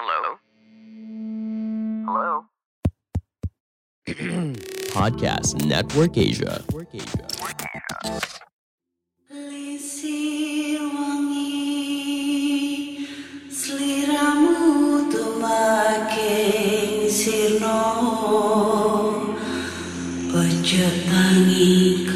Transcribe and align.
Hello? 0.00 0.40
Hello? 2.08 2.44
Podcast 4.96 5.60
Network 5.66 6.16
Asia. 6.16 6.64
Network 6.64 6.88
Asia. 6.94 7.26
Wangi 15.40 17.10
sirno 17.10 17.76
Ojo 20.32 20.88
tangi 21.10 22.06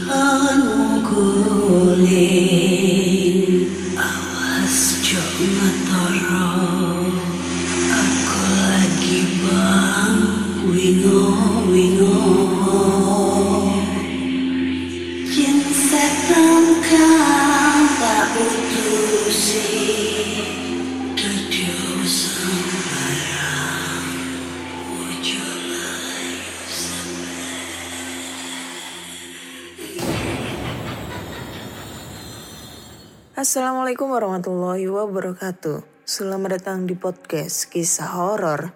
Assalamualaikum 33.54 34.10
warahmatullahi 34.10 34.90
wabarakatuh. 34.90 35.86
Selamat 36.02 36.58
datang 36.58 36.90
di 36.90 36.98
podcast 36.98 37.70
kisah 37.70 38.10
horor. 38.10 38.74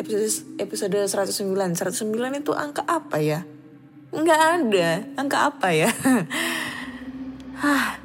episode 0.00 0.56
episode 0.56 0.96
109 0.96 1.76
109 1.76 2.40
itu 2.40 2.56
angka 2.56 2.88
apa 2.88 3.20
ya? 3.20 3.44
Nggak 4.16 4.40
ada. 4.40 5.04
Angka 5.20 5.52
apa 5.52 5.68
ya? 5.68 5.92
Hah, 7.60 8.00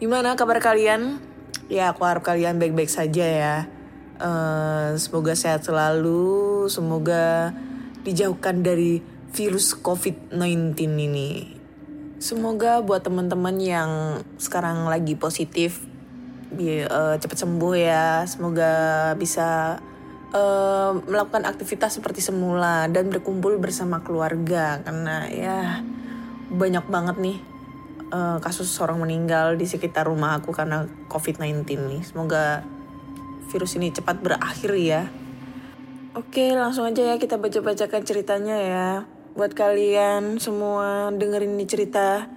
gimana 0.00 0.32
kabar 0.32 0.64
kalian? 0.64 1.20
Ya 1.68 1.92
aku 1.92 2.08
harap 2.08 2.24
kalian 2.24 2.56
baik-baik 2.56 2.88
saja 2.88 3.26
ya. 3.28 3.68
Eh, 4.16 4.96
semoga 4.96 5.36
sehat 5.36 5.60
selalu. 5.60 6.64
Semoga 6.72 7.52
dijauhkan 8.04 8.60
dari 8.60 9.00
virus 9.34 9.74
covid-19 9.74 10.76
ini 10.78 11.30
semoga 12.20 12.80
buat 12.80 13.02
teman-teman 13.04 13.56
yang 13.58 13.90
sekarang 14.38 14.86
lagi 14.86 15.12
positif 15.18 15.82
eh, 16.56 16.86
cepat 17.18 17.36
sembuh 17.36 17.74
ya 17.74 18.24
semoga 18.24 19.12
bisa 19.18 19.80
eh, 20.30 20.92
melakukan 21.04 21.44
aktivitas 21.44 21.98
seperti 21.98 22.22
semula 22.22 22.86
dan 22.88 23.10
berkumpul 23.10 23.58
bersama 23.58 24.00
keluarga 24.00 24.80
karena 24.84 25.26
ya 25.28 25.58
banyak 26.54 26.84
banget 26.86 27.16
nih 27.18 27.38
eh, 28.14 28.38
kasus 28.38 28.70
orang 28.78 29.02
meninggal 29.02 29.58
di 29.58 29.66
sekitar 29.66 30.06
rumah 30.06 30.38
aku 30.38 30.54
karena 30.54 30.86
COVID-19 31.10 31.66
nih. 31.66 32.02
Semoga 32.06 32.62
virus 33.50 33.74
ini 33.76 33.90
cepat 33.90 34.22
berakhir 34.22 34.72
ya. 34.78 35.02
Oke, 36.14 36.54
langsung 36.54 36.86
aja 36.86 37.02
ya 37.02 37.18
kita 37.18 37.42
baca-bacakan 37.42 38.06
ceritanya 38.06 38.54
ya. 38.54 38.88
Buat 39.34 39.50
kalian 39.50 40.38
semua 40.38 41.10
dengerin 41.10 41.58
ini 41.58 41.66
cerita 41.66 42.30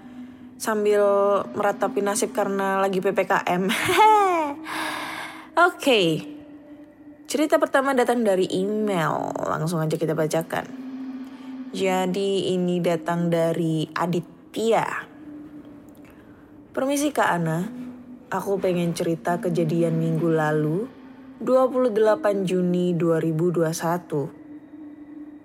sambil 0.58 1.06
meratapi 1.54 2.02
nasib 2.02 2.34
karena 2.34 2.82
lagi 2.82 3.06
PPKM. 3.06 3.70
Oke. 5.70 6.02
Cerita 7.30 7.62
pertama 7.62 7.94
datang 7.94 8.26
dari 8.26 8.50
email. 8.50 9.30
Langsung 9.46 9.78
aja 9.78 9.94
kita 9.94 10.18
bacakan. 10.18 10.66
Jadi 11.70 12.58
ini 12.58 12.82
datang 12.82 13.30
dari 13.30 13.86
Aditya. 13.94 15.06
Permisi 16.74 17.14
Kak 17.14 17.30
Ana. 17.30 17.62
Aku 18.34 18.58
pengen 18.58 18.98
cerita 18.98 19.38
kejadian 19.38 20.02
minggu 20.02 20.34
lalu, 20.34 20.97
28 21.38 22.50
Juni 22.50 22.98
2021. 22.98 23.70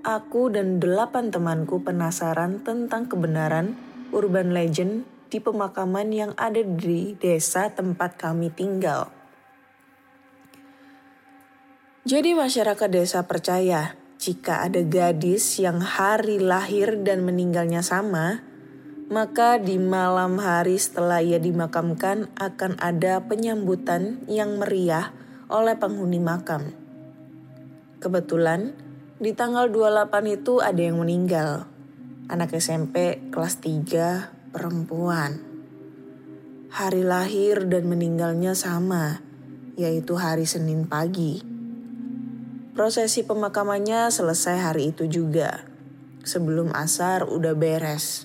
Aku 0.00 0.48
dan 0.48 0.80
delapan 0.80 1.28
temanku 1.28 1.84
penasaran 1.84 2.64
tentang 2.64 3.04
kebenaran 3.04 3.76
urban 4.08 4.56
legend 4.56 5.04
di 5.28 5.36
pemakaman 5.36 6.08
yang 6.08 6.32
ada 6.40 6.64
di 6.64 7.12
desa 7.20 7.68
tempat 7.68 8.16
kami 8.16 8.48
tinggal. 8.48 9.12
Jadi 12.08 12.40
masyarakat 12.40 12.88
desa 12.88 13.28
percaya 13.28 13.92
jika 14.16 14.64
ada 14.64 14.80
gadis 14.80 15.60
yang 15.60 15.84
hari 15.84 16.40
lahir 16.40 17.04
dan 17.04 17.20
meninggalnya 17.20 17.84
sama, 17.84 18.40
maka 19.12 19.60
di 19.60 19.76
malam 19.76 20.40
hari 20.40 20.80
setelah 20.80 21.20
ia 21.20 21.36
dimakamkan 21.36 22.32
akan 22.40 22.80
ada 22.80 23.20
penyambutan 23.28 24.24
yang 24.24 24.56
meriah 24.56 25.12
oleh 25.52 25.76
penghuni 25.76 26.16
makam. 26.16 26.72
Kebetulan 28.00 28.72
di 29.20 29.36
tanggal 29.36 29.68
28 29.68 30.40
itu 30.40 30.58
ada 30.58 30.80
yang 30.80 30.98
meninggal. 30.98 31.68
Anak 32.26 32.56
SMP 32.56 33.20
kelas 33.28 33.60
3 33.60 34.50
perempuan. 34.50 35.38
Hari 36.72 37.04
lahir 37.04 37.68
dan 37.68 37.84
meninggalnya 37.84 38.56
sama, 38.56 39.20
yaitu 39.76 40.16
hari 40.16 40.48
Senin 40.48 40.88
pagi. 40.88 41.44
Prosesi 42.72 43.20
pemakamannya 43.22 44.08
selesai 44.08 44.56
hari 44.56 44.96
itu 44.96 45.04
juga. 45.04 45.68
Sebelum 46.24 46.72
asar 46.72 47.28
udah 47.28 47.52
beres. 47.52 48.24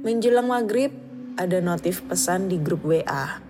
Menjelang 0.00 0.48
maghrib, 0.48 0.90
ada 1.36 1.60
notif 1.60 2.00
pesan 2.08 2.48
di 2.48 2.56
grup 2.56 2.88
WA. 2.88 3.45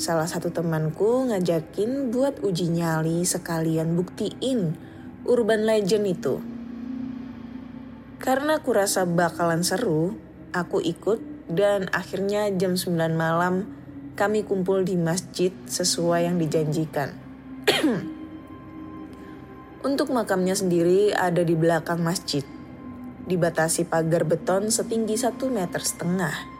Salah 0.00 0.24
satu 0.24 0.48
temanku 0.48 1.28
ngajakin 1.28 2.08
buat 2.08 2.40
uji 2.40 2.72
nyali 2.72 3.20
sekalian 3.20 3.92
buktiin 4.00 4.72
urban 5.28 5.68
legend 5.68 6.08
itu. 6.08 6.40
Karena 8.16 8.64
aku 8.64 8.72
rasa 8.72 9.04
bakalan 9.04 9.60
seru, 9.60 10.16
aku 10.56 10.80
ikut 10.80 11.20
dan 11.52 11.92
akhirnya 11.92 12.48
jam 12.56 12.80
9 12.80 12.96
malam 13.12 13.68
kami 14.16 14.40
kumpul 14.40 14.88
di 14.88 14.96
masjid 14.96 15.52
sesuai 15.68 16.32
yang 16.32 16.40
dijanjikan. 16.40 17.12
Untuk 19.84 20.16
makamnya 20.16 20.56
sendiri 20.56 21.12
ada 21.12 21.44
di 21.44 21.52
belakang 21.52 22.00
masjid. 22.00 22.40
Dibatasi 23.28 23.84
pagar 23.84 24.24
beton 24.24 24.72
setinggi 24.72 25.20
satu 25.20 25.52
meter 25.52 25.84
setengah. 25.84 26.59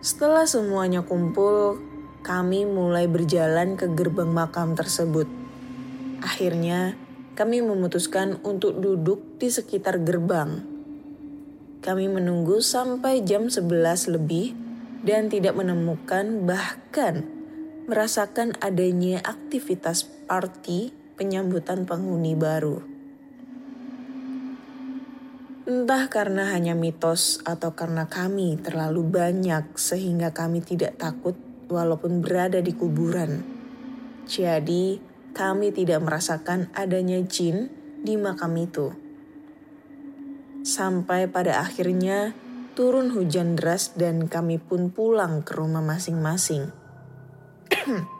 Setelah 0.00 0.48
semuanya 0.48 1.04
kumpul, 1.04 1.76
kami 2.24 2.64
mulai 2.64 3.04
berjalan 3.04 3.76
ke 3.76 3.84
gerbang 3.92 4.32
makam 4.32 4.72
tersebut. 4.72 5.28
Akhirnya, 6.24 6.96
kami 7.36 7.60
memutuskan 7.60 8.40
untuk 8.40 8.80
duduk 8.80 9.36
di 9.36 9.52
sekitar 9.52 10.00
gerbang. 10.00 10.64
Kami 11.84 12.08
menunggu 12.08 12.64
sampai 12.64 13.28
jam 13.28 13.52
11 13.52 14.16
lebih 14.16 14.56
dan 15.04 15.28
tidak 15.28 15.52
menemukan 15.52 16.48
bahkan 16.48 17.28
merasakan 17.84 18.56
adanya 18.64 19.20
aktivitas 19.20 20.08
party 20.24 20.96
penyambutan 21.20 21.84
penghuni 21.84 22.32
baru. 22.32 22.99
Entah 25.70 26.10
karena 26.10 26.50
hanya 26.50 26.74
mitos 26.74 27.38
atau 27.46 27.78
karena 27.78 28.10
kami 28.10 28.58
terlalu 28.58 29.06
banyak 29.06 29.78
sehingga 29.78 30.34
kami 30.34 30.66
tidak 30.66 30.98
takut 30.98 31.38
walaupun 31.70 32.18
berada 32.18 32.58
di 32.58 32.74
kuburan. 32.74 33.46
Jadi, 34.26 34.98
kami 35.30 35.70
tidak 35.70 36.02
merasakan 36.02 36.74
adanya 36.74 37.22
jin 37.22 37.70
di 38.02 38.18
makam 38.18 38.50
itu. 38.58 38.90
Sampai 40.66 41.30
pada 41.30 41.62
akhirnya 41.62 42.34
turun 42.74 43.14
hujan 43.14 43.54
deras 43.54 43.94
dan 43.94 44.26
kami 44.26 44.58
pun 44.58 44.90
pulang 44.90 45.46
ke 45.46 45.54
rumah 45.54 45.86
masing-masing. 45.86 46.66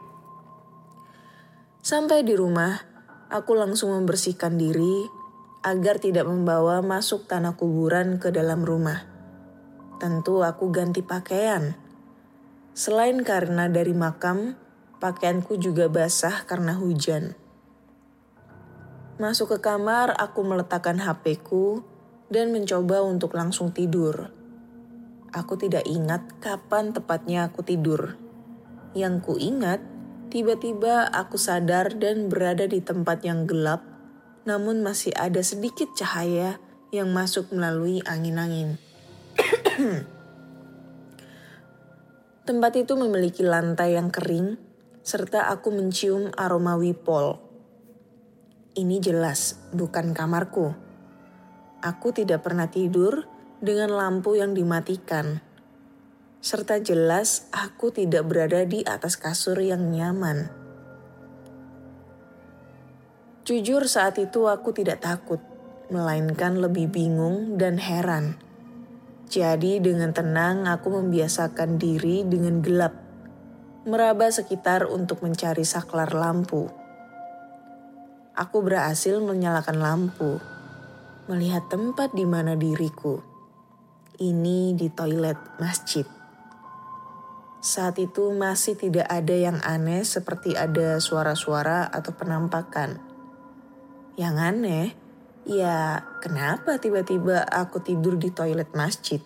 Sampai 1.91 2.23
di 2.23 2.31
rumah, 2.31 2.79
aku 3.27 3.59
langsung 3.59 3.91
membersihkan 3.91 4.55
diri 4.55 5.19
agar 5.61 6.01
tidak 6.01 6.25
membawa 6.25 6.81
masuk 6.81 7.29
tanah 7.29 7.53
kuburan 7.53 8.17
ke 8.17 8.33
dalam 8.33 8.65
rumah. 8.65 9.05
Tentu 10.01 10.41
aku 10.41 10.73
ganti 10.73 11.05
pakaian. 11.05 11.77
Selain 12.73 13.21
karena 13.21 13.69
dari 13.69 13.93
makam, 13.93 14.57
pakaianku 14.97 15.61
juga 15.61 15.85
basah 15.85 16.49
karena 16.49 16.73
hujan. 16.73 17.37
Masuk 19.21 19.53
ke 19.53 19.57
kamar, 19.61 20.17
aku 20.17 20.41
meletakkan 20.41 20.97
HP-ku 20.97 21.85
dan 22.33 22.49
mencoba 22.49 23.05
untuk 23.05 23.37
langsung 23.37 23.69
tidur. 23.69 24.33
Aku 25.29 25.61
tidak 25.61 25.85
ingat 25.85 26.41
kapan 26.41 26.89
tepatnya 26.89 27.45
aku 27.45 27.61
tidur. 27.61 28.17
Yang 28.97 29.15
ku 29.21 29.33
ingat, 29.37 29.77
tiba-tiba 30.33 31.05
aku 31.05 31.37
sadar 31.37 31.93
dan 32.01 32.33
berada 32.33 32.65
di 32.65 32.81
tempat 32.81 33.21
yang 33.21 33.45
gelap, 33.45 33.90
namun 34.47 34.81
masih 34.81 35.13
ada 35.17 35.39
sedikit 35.45 35.91
cahaya 35.93 36.57
yang 36.89 37.13
masuk 37.13 37.49
melalui 37.53 38.01
angin-angin. 38.03 38.81
tempat 42.47 42.73
itu 42.75 42.97
memiliki 42.99 43.45
lantai 43.45 43.95
yang 43.95 44.11
kering, 44.11 44.59
serta 45.05 45.47
aku 45.53 45.71
mencium 45.71 46.33
aroma 46.35 46.75
wipol 46.75 47.51
ini 48.71 49.03
jelas 49.03 49.59
bukan 49.75 50.15
kamarku. 50.15 50.71
Aku 51.83 52.15
tidak 52.15 52.47
pernah 52.47 52.71
tidur 52.71 53.27
dengan 53.59 53.91
lampu 53.91 54.39
yang 54.39 54.55
dimatikan. 54.55 55.43
Serta 56.39 56.79
jelas 56.79 57.51
aku 57.51 57.91
tidak 57.91 58.31
berada 58.31 58.63
di 58.63 58.79
atas 58.87 59.19
kasur 59.19 59.59
yang 59.59 59.91
nyaman. 59.91 60.60
Jujur 63.41 63.89
saat 63.89 64.21
itu 64.21 64.45
aku 64.45 64.73
tidak 64.73 65.01
takut, 65.01 65.41
melainkan 65.89 66.61
lebih 66.61 66.89
bingung 66.89 67.57
dan 67.57 67.81
heran. 67.81 68.37
Jadi 69.31 69.81
dengan 69.81 70.13
tenang 70.13 70.67
aku 70.67 71.01
membiasakan 71.01 71.81
diri 71.81 72.21
dengan 72.27 72.61
gelap, 72.61 72.93
meraba 73.87 74.29
sekitar 74.29 74.85
untuk 74.85 75.23
mencari 75.25 75.65
saklar 75.65 76.11
lampu 76.13 76.81
aku 78.41 78.63
berhasil 78.63 79.19
menyalakan 79.19 79.77
lampu, 79.77 80.39
melihat 81.27 81.67
tempat 81.67 82.15
di 82.15 82.25
mana 82.25 82.55
diriku. 82.55 83.19
Ini 84.21 84.77
di 84.77 84.87
toilet 84.89 85.37
masjid. 85.57 86.05
Saat 87.61 88.01
itu 88.01 88.33
masih 88.33 88.73
tidak 88.73 89.05
ada 89.05 89.33
yang 89.37 89.61
aneh 89.61 90.01
seperti 90.01 90.57
ada 90.57 90.97
suara-suara 90.97 91.89
atau 91.89 92.13
penampakan. 92.13 93.10
Yang 94.19 94.35
aneh, 94.43 94.87
ya 95.47 96.03
kenapa 96.19 96.75
tiba-tiba 96.75 97.47
aku 97.47 97.79
tidur 97.79 98.19
di 98.19 98.27
toilet 98.27 98.67
masjid? 98.75 99.23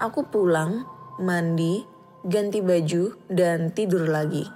Aku 0.00 0.24
pulang, 0.24 0.88
mandi, 1.20 1.84
ganti 2.24 2.64
baju, 2.64 3.12
dan 3.28 3.76
tidur 3.76 4.08
lagi. 4.08 4.48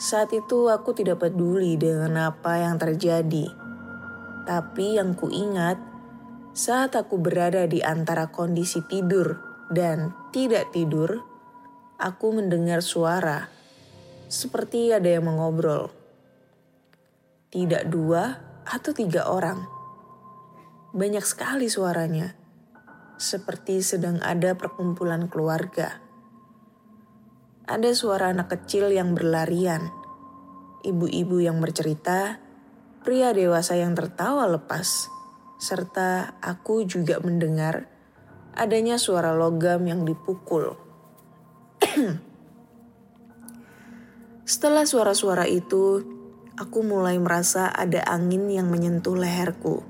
Saat 0.00 0.32
itu 0.32 0.72
aku 0.72 0.96
tidak 0.96 1.20
peduli 1.20 1.76
dengan 1.76 2.32
apa 2.32 2.64
yang 2.64 2.80
terjadi. 2.80 3.52
Tapi 4.48 4.96
yang 4.96 5.12
kuingat, 5.12 5.76
saat 6.56 6.96
aku 6.96 7.20
berada 7.20 7.68
di 7.68 7.84
antara 7.84 8.32
kondisi 8.32 8.80
tidur 8.88 9.36
dan 9.68 10.16
tidak 10.32 10.72
tidur, 10.72 11.20
aku 12.00 12.32
mendengar 12.32 12.80
suara 12.80 13.52
seperti 14.32 14.90
ada 14.90 15.20
yang 15.20 15.28
mengobrol. 15.28 16.03
Tidak 17.54 17.86
dua 17.86 18.34
atau 18.66 18.90
tiga 18.90 19.30
orang. 19.30 19.62
Banyak 20.90 21.22
sekali 21.22 21.70
suaranya, 21.70 22.34
seperti 23.14 23.78
sedang 23.78 24.18
ada 24.26 24.58
perkumpulan 24.58 25.30
keluarga. 25.30 26.02
Ada 27.70 27.94
suara 27.94 28.34
anak 28.34 28.50
kecil 28.50 28.90
yang 28.90 29.14
berlarian, 29.14 29.86
ibu-ibu 30.82 31.38
yang 31.38 31.62
bercerita, 31.62 32.42
pria 33.06 33.30
dewasa 33.30 33.78
yang 33.78 33.94
tertawa 33.94 34.50
lepas, 34.50 35.06
serta 35.62 36.34
aku 36.42 36.82
juga 36.90 37.22
mendengar 37.22 37.86
adanya 38.58 38.98
suara 38.98 39.30
logam 39.30 39.86
yang 39.86 40.02
dipukul. 40.02 40.74
Setelah 44.44 44.84
suara-suara 44.84 45.48
itu, 45.48 46.13
aku 46.54 46.86
mulai 46.86 47.18
merasa 47.18 47.66
ada 47.66 48.02
angin 48.06 48.46
yang 48.46 48.70
menyentuh 48.70 49.18
leherku. 49.18 49.82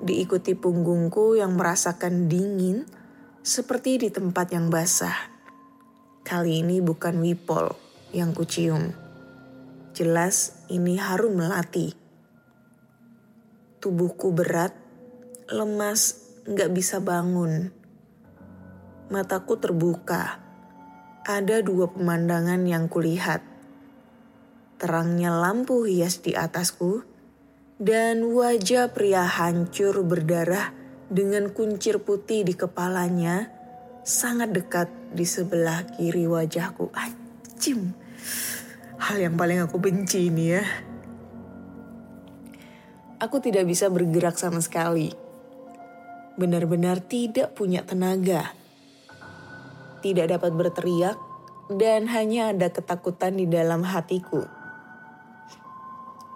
Diikuti 0.00 0.56
punggungku 0.56 1.36
yang 1.36 1.56
merasakan 1.56 2.28
dingin 2.28 2.88
seperti 3.44 4.00
di 4.00 4.08
tempat 4.12 4.52
yang 4.52 4.72
basah. 4.72 5.32
Kali 6.26 6.64
ini 6.64 6.82
bukan 6.82 7.22
wipol 7.22 7.76
yang 8.10 8.32
kucium. 8.32 8.92
Jelas 9.96 10.66
ini 10.68 11.00
harum 11.00 11.40
melati. 11.40 11.94
Tubuhku 13.80 14.34
berat, 14.34 14.74
lemas, 15.48 16.26
nggak 16.44 16.70
bisa 16.74 17.00
bangun. 17.00 17.70
Mataku 19.08 19.56
terbuka. 19.56 20.42
Ada 21.22 21.62
dua 21.62 21.88
pemandangan 21.94 22.66
yang 22.66 22.90
kulihat. 22.90 23.55
Terangnya 24.76 25.32
lampu 25.32 25.88
hias 25.88 26.20
di 26.20 26.36
atasku, 26.36 27.00
dan 27.80 28.24
wajah 28.32 28.92
pria 28.92 29.24
hancur 29.24 30.04
berdarah 30.04 30.72
dengan 31.12 31.52
kuncir 31.52 32.00
putih 32.00 32.44
di 32.44 32.56
kepalanya 32.56 33.52
sangat 34.06 34.54
dekat 34.54 34.88
di 35.12 35.26
sebelah 35.26 35.82
kiri 35.96 36.24
wajahku. 36.30 36.94
Anjim. 36.94 37.92
Hal 38.96 39.20
yang 39.20 39.36
paling 39.36 39.60
aku 39.60 39.76
benci 39.76 40.32
ini 40.32 40.44
ya. 40.56 40.64
Aku 43.20 43.40
tidak 43.40 43.64
bisa 43.68 43.88
bergerak 43.88 44.36
sama 44.36 44.60
sekali. 44.60 45.12
Benar-benar 46.36 47.00
tidak 47.00 47.56
punya 47.56 47.80
tenaga. 47.80 48.52
Tidak 50.04 50.26
dapat 50.28 50.52
berteriak 50.52 51.16
dan 51.72 52.06
hanya 52.12 52.52
ada 52.52 52.68
ketakutan 52.68 53.40
di 53.40 53.48
dalam 53.48 53.82
hatiku. 53.82 54.65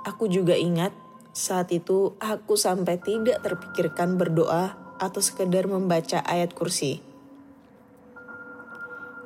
Aku 0.09 0.33
juga 0.33 0.57
ingat 0.57 0.97
saat 1.31 1.71
itu 1.71 2.17
aku 2.19 2.57
sampai 2.57 2.97
tidak 2.99 3.45
terpikirkan 3.45 4.17
berdoa 4.17 4.75
atau 5.01 5.21
sekedar 5.21 5.69
membaca 5.69 6.21
ayat 6.25 6.53
kursi. 6.57 7.01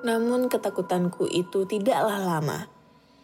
Namun 0.04 0.52
ketakutanku 0.52 1.24
itu 1.32 1.64
tidaklah 1.64 2.20
lama, 2.20 2.68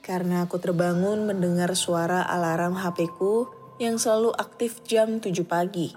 karena 0.00 0.48
aku 0.48 0.56
terbangun 0.56 1.28
mendengar 1.28 1.76
suara 1.76 2.24
alarm 2.24 2.72
HP-ku 2.80 3.52
yang 3.76 4.00
selalu 4.00 4.32
aktif 4.32 4.80
jam 4.88 5.20
7 5.20 5.44
pagi. 5.44 5.92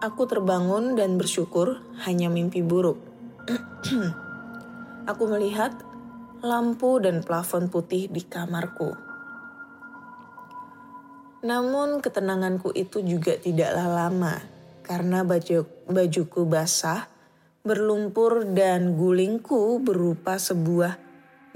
Aku 0.00 0.24
terbangun 0.30 0.94
dan 0.94 1.18
bersyukur 1.18 1.82
hanya 2.06 2.30
mimpi 2.30 2.62
buruk. 2.62 3.02
aku 5.10 5.22
melihat 5.26 5.74
lampu 6.40 7.02
dan 7.02 7.20
plafon 7.26 7.66
putih 7.66 8.06
di 8.08 8.22
kamarku. 8.22 9.09
Namun 11.40 12.04
ketenanganku 12.04 12.76
itu 12.76 13.00
juga 13.00 13.32
tidaklah 13.40 13.88
lama 13.88 14.34
karena 14.84 15.24
baju 15.24 15.64
bajuku 15.88 16.44
basah 16.44 17.08
berlumpur 17.60 18.44
dan 18.56 18.96
gulingku 18.96 19.80
berupa 19.80 20.36
sebuah 20.36 20.96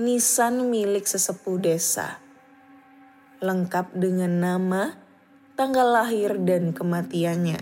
nisan 0.00 0.72
milik 0.72 1.04
sesepuh 1.04 1.60
desa. 1.60 2.20
Lengkap 3.44 3.92
dengan 3.92 4.32
nama, 4.40 4.96
tanggal 5.56 5.88
lahir 6.00 6.40
dan 6.40 6.72
kematiannya. 6.72 7.60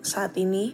Saat 0.00 0.38
ini, 0.38 0.72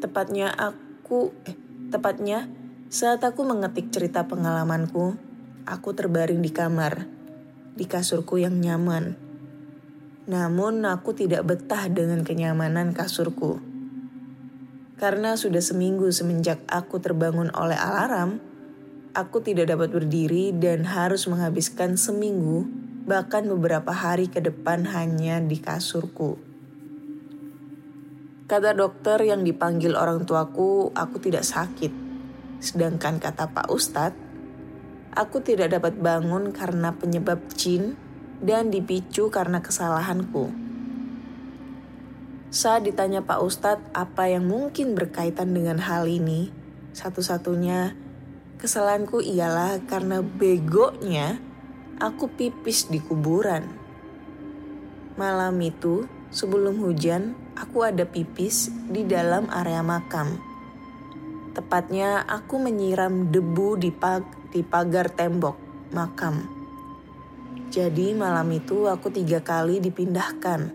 tepatnya 0.00 0.52
aku, 0.52 1.36
eh, 1.48 1.56
tepatnya 1.92 2.48
saat 2.88 3.20
aku 3.24 3.44
mengetik 3.44 3.92
cerita 3.92 4.24
pengalamanku, 4.24 5.16
aku 5.64 5.88
terbaring 5.96 6.40
di 6.40 6.50
kamar, 6.52 7.06
di 7.74 7.84
kasurku 7.84 8.38
yang 8.38 8.58
nyaman. 8.62 9.18
Namun 10.30 10.86
aku 10.88 11.12
tidak 11.12 11.44
betah 11.44 11.90
dengan 11.90 12.24
kenyamanan 12.24 12.96
kasurku 12.96 13.74
karena 14.94 15.34
sudah 15.34 15.58
seminggu 15.60 16.08
semenjak 16.14 16.62
aku 16.70 17.02
terbangun 17.02 17.50
oleh 17.52 17.74
alarm, 17.74 18.40
aku 19.12 19.42
tidak 19.42 19.74
dapat 19.74 19.92
berdiri 19.92 20.54
dan 20.56 20.86
harus 20.88 21.26
menghabiskan 21.28 21.98
seminggu, 21.98 22.64
bahkan 23.04 23.44
beberapa 23.44 23.92
hari 23.92 24.32
ke 24.32 24.40
depan 24.40 24.88
hanya 24.88 25.44
di 25.44 25.60
kasurku. 25.60 26.40
Kata 28.48 28.72
dokter 28.72 29.18
yang 29.28 29.44
dipanggil 29.44 29.92
orang 29.98 30.24
tuaku, 30.24 30.94
aku 30.96 31.16
tidak 31.20 31.42
sakit. 31.42 31.90
Sedangkan 32.62 33.20
kata 33.20 33.50
Pak 33.50 33.68
Ustadz, 33.74 34.23
aku 35.14 35.40
tidak 35.40 35.78
dapat 35.78 35.94
bangun 35.96 36.50
karena 36.50 36.90
penyebab 36.90 37.38
jin 37.54 37.94
dan 38.42 38.68
dipicu 38.68 39.30
karena 39.30 39.62
kesalahanku. 39.62 40.50
Saat 42.54 42.86
ditanya 42.86 43.22
Pak 43.22 43.40
Ustadz 43.42 43.90
apa 43.94 44.30
yang 44.30 44.46
mungkin 44.46 44.94
berkaitan 44.94 45.54
dengan 45.54 45.82
hal 45.82 46.06
ini, 46.06 46.54
satu-satunya 46.94 47.98
kesalahanku 48.62 49.18
ialah 49.18 49.82
karena 49.90 50.22
begonya 50.22 51.42
aku 51.98 52.30
pipis 52.30 52.86
di 52.90 53.02
kuburan. 53.02 53.66
Malam 55.18 55.58
itu, 55.62 56.06
sebelum 56.30 56.78
hujan, 56.82 57.34
aku 57.58 57.86
ada 57.86 58.06
pipis 58.06 58.70
di 58.86 59.02
dalam 59.02 59.50
area 59.50 59.82
makam. 59.82 60.53
Tepatnya 61.54 62.26
aku 62.26 62.58
menyiram 62.58 63.30
debu 63.30 63.78
di, 63.78 63.94
pag 63.94 64.26
di 64.50 64.66
pagar 64.66 65.06
tembok 65.06 65.54
makam. 65.94 66.42
Jadi 67.70 68.10
malam 68.10 68.50
itu 68.50 68.90
aku 68.90 69.14
tiga 69.14 69.38
kali 69.38 69.78
dipindahkan. 69.78 70.74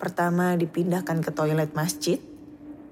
Pertama 0.00 0.56
dipindahkan 0.56 1.20
ke 1.20 1.28
toilet 1.36 1.76
masjid, 1.76 2.16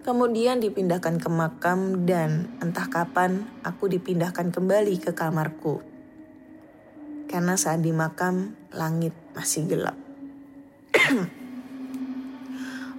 kemudian 0.04 0.60
dipindahkan 0.60 1.16
ke 1.16 1.28
makam 1.32 2.04
dan 2.04 2.52
entah 2.60 2.92
kapan 2.92 3.48
aku 3.64 3.88
dipindahkan 3.88 4.52
kembali 4.52 5.00
ke 5.00 5.16
kamarku. 5.16 5.80
Karena 7.24 7.56
saat 7.56 7.80
di 7.80 7.96
makam 7.96 8.52
langit 8.76 9.16
masih 9.32 9.64
gelap. 9.64 9.96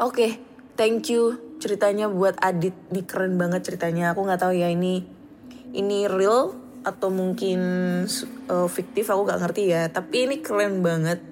Oke, 0.01 0.09
okay, 0.09 0.31
thank 0.73 1.13
you 1.13 1.42
ceritanya 1.63 2.11
buat 2.11 2.35
Adit. 2.43 2.75
Ini 2.91 3.07
keren 3.07 3.39
banget 3.39 3.71
ceritanya. 3.71 4.11
Aku 4.11 4.27
nggak 4.27 4.43
tahu 4.43 4.51
ya 4.51 4.67
ini 4.67 5.07
ini 5.71 6.11
real 6.11 6.51
atau 6.83 7.07
mungkin 7.07 7.59
uh, 8.51 8.67
fiktif 8.67 9.07
aku 9.07 9.23
nggak 9.23 9.39
ngerti 9.39 9.63
ya. 9.71 9.87
Tapi 9.87 10.27
ini 10.27 10.43
keren 10.43 10.83
banget. 10.83 11.23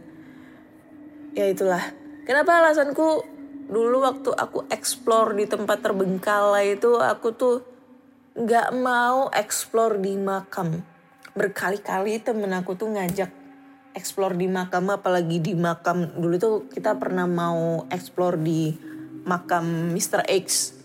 Ya 1.36 1.52
itulah. 1.52 1.84
Kenapa 2.24 2.64
alasanku 2.64 3.28
dulu 3.68 4.08
waktu 4.08 4.32
aku 4.32 4.72
explore 4.72 5.36
di 5.36 5.52
tempat 5.52 5.84
terbengkalai 5.84 6.80
itu 6.80 6.96
aku 6.96 7.36
tuh 7.36 7.56
nggak 8.40 8.72
mau 8.80 9.28
explore 9.36 10.00
di 10.00 10.16
makam. 10.16 10.80
Berkali-kali 11.36 12.24
temen 12.24 12.56
aku 12.56 12.80
tuh 12.80 12.88
ngajak 12.96 13.32
explore 13.92 14.40
di 14.40 14.48
makam 14.48 14.88
apalagi 14.88 15.44
di 15.44 15.52
makam 15.52 16.08
dulu 16.16 16.36
tuh 16.40 16.56
kita 16.72 16.96
pernah 16.96 17.28
mau 17.28 17.84
explore 17.92 18.40
di 18.40 18.91
makam 19.26 19.94
Mr. 19.94 20.26
X 20.26 20.76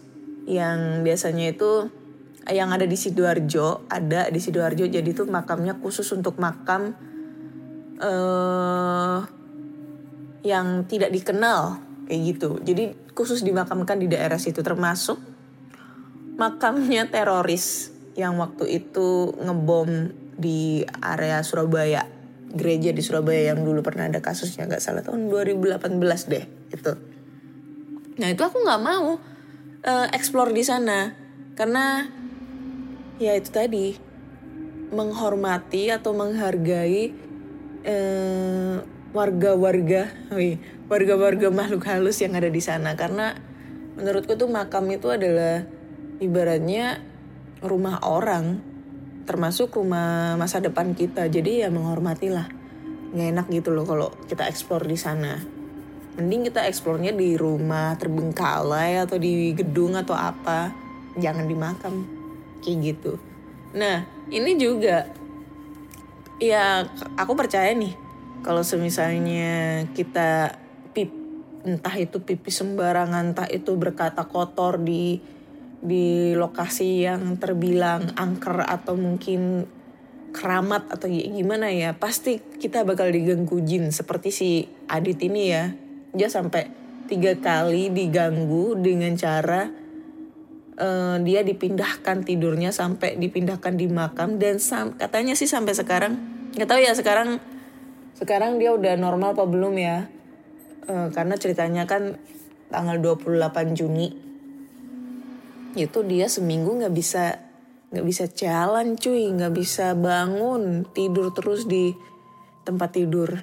yang 0.46 1.02
biasanya 1.02 1.56
itu 1.56 1.90
yang 2.46 2.70
ada 2.70 2.86
di 2.86 2.94
Sidoarjo 2.94 3.90
ada 3.90 4.30
di 4.30 4.38
Sidoarjo 4.38 4.86
jadi 4.86 5.10
tuh 5.10 5.26
makamnya 5.26 5.74
khusus 5.82 6.06
untuk 6.14 6.38
makam 6.38 6.94
uh, 7.98 9.18
yang 10.46 10.86
tidak 10.86 11.10
dikenal 11.10 11.82
kayak 12.06 12.20
gitu 12.36 12.62
jadi 12.62 12.94
khusus 13.18 13.42
dimakamkan 13.42 13.98
di 13.98 14.06
daerah 14.06 14.38
situ 14.38 14.62
termasuk 14.62 15.18
makamnya 16.38 17.10
teroris 17.10 17.90
yang 18.14 18.38
waktu 18.38 18.84
itu 18.84 19.34
ngebom 19.42 20.14
di 20.38 20.86
area 21.02 21.42
Surabaya 21.42 22.06
gereja 22.56 22.94
di 22.94 23.02
Surabaya 23.02 23.52
yang 23.52 23.66
dulu 23.66 23.82
pernah 23.82 24.06
ada 24.06 24.22
kasusnya 24.22 24.70
nggak 24.70 24.82
salah 24.82 25.02
tahun 25.02 25.28
2018 25.28 26.32
deh 26.32 26.44
itu. 26.70 27.15
Nah 28.16 28.28
itu 28.32 28.42
aku 28.42 28.64
nggak 28.64 28.82
mau 28.82 29.20
uh, 29.84 30.06
explore 30.12 30.52
di 30.52 30.64
sana. 30.64 31.12
Karena 31.56 32.04
ya 33.16 33.32
itu 33.36 33.48
tadi 33.48 33.96
menghormati 34.92 35.88
atau 35.92 36.12
menghargai 36.12 37.12
uh, 37.84 38.76
warga-warga, 39.16 40.12
warga-warga 40.92 41.48
makhluk 41.48 41.84
halus 41.88 42.20
yang 42.20 42.36
ada 42.36 42.48
di 42.48 42.60
sana. 42.60 42.96
Karena 42.96 43.36
menurutku 43.96 44.36
tuh 44.36 44.48
makam 44.48 44.88
itu 44.92 45.08
adalah 45.08 45.64
ibaratnya 46.20 47.00
rumah 47.64 48.04
orang 48.04 48.60
termasuk 49.24 49.72
rumah 49.76 50.36
masa 50.36 50.60
depan 50.60 50.92
kita. 50.92 51.28
Jadi 51.28 51.64
ya 51.64 51.68
menghormati 51.72 52.28
lah 52.28 52.46
nggak 53.16 53.28
enak 53.32 53.46
gitu 53.48 53.72
loh 53.72 53.88
kalau 53.88 54.08
kita 54.28 54.44
eksplor 54.44 54.84
di 54.84 54.98
sana 54.98 55.55
mending 56.16 56.48
kita 56.48 56.64
eksplornya 56.64 57.12
di 57.12 57.36
rumah 57.36 57.94
terbengkalai 58.00 59.04
atau 59.04 59.20
di 59.20 59.52
gedung 59.52 59.94
atau 59.94 60.16
apa. 60.16 60.72
Jangan 61.16 61.44
di 61.44 61.56
makam. 61.56 61.94
Kayak 62.64 62.76
gitu. 62.82 63.12
Nah 63.76 64.08
ini 64.32 64.56
juga 64.56 65.06
ya 66.40 66.84
aku 67.16 67.32
percaya 67.36 67.72
nih 67.72 67.94
kalau 68.44 68.60
semisalnya 68.60 69.84
kita 69.96 70.60
pip 70.92 71.10
entah 71.64 71.96
itu 71.96 72.20
pipi 72.20 72.52
sembarangan 72.52 73.32
entah 73.32 73.48
itu 73.48 73.74
berkata 73.74 74.28
kotor 74.28 74.78
di 74.80 75.18
di 75.80 76.32
lokasi 76.34 77.04
yang 77.04 77.36
terbilang 77.36 78.16
angker 78.16 78.64
atau 78.64 78.96
mungkin 78.96 79.68
keramat 80.34 80.92
atau 80.92 81.08
gimana 81.08 81.72
ya 81.72 81.96
pasti 81.96 82.36
kita 82.60 82.84
bakal 82.84 83.08
diganggu 83.08 83.62
jin 83.64 83.88
seperti 83.88 84.28
si 84.28 84.50
Adit 84.84 85.20
ini 85.24 85.42
ya 85.48 85.72
dia 86.16 86.32
sampai 86.32 86.72
tiga 87.06 87.38
kali 87.38 87.92
diganggu 87.92 88.74
dengan 88.80 89.14
cara 89.14 89.70
uh, 90.80 91.16
dia 91.22 91.44
dipindahkan 91.46 92.26
tidurnya 92.26 92.74
sampai 92.74 93.20
dipindahkan 93.20 93.76
di 93.76 93.86
makam 93.86 94.40
dan 94.40 94.58
katanya 94.96 95.38
sih 95.38 95.46
sampai 95.46 95.76
sekarang 95.76 96.18
nggak 96.56 96.66
tahu 96.66 96.80
ya 96.82 96.96
sekarang 96.96 97.38
sekarang 98.16 98.56
dia 98.56 98.72
udah 98.72 98.96
normal 98.96 99.36
apa 99.36 99.44
belum 99.44 99.76
ya? 99.76 100.08
Uh, 100.88 101.12
karena 101.12 101.36
ceritanya 101.36 101.84
kan 101.84 102.16
tanggal 102.72 102.96
28 103.20 103.76
Juni. 103.76 104.08
Itu 105.76 106.00
dia 106.00 106.24
seminggu 106.32 106.80
nggak 106.80 106.94
bisa 106.96 107.44
nggak 107.92 108.06
bisa 108.08 108.24
jalan 108.32 108.96
cuy 108.96 109.30
nggak 109.36 109.52
bisa 109.52 109.92
bangun 109.92 110.88
tidur 110.96 111.28
terus 111.36 111.68
di 111.68 111.92
tempat 112.64 112.96
tidur. 112.96 113.36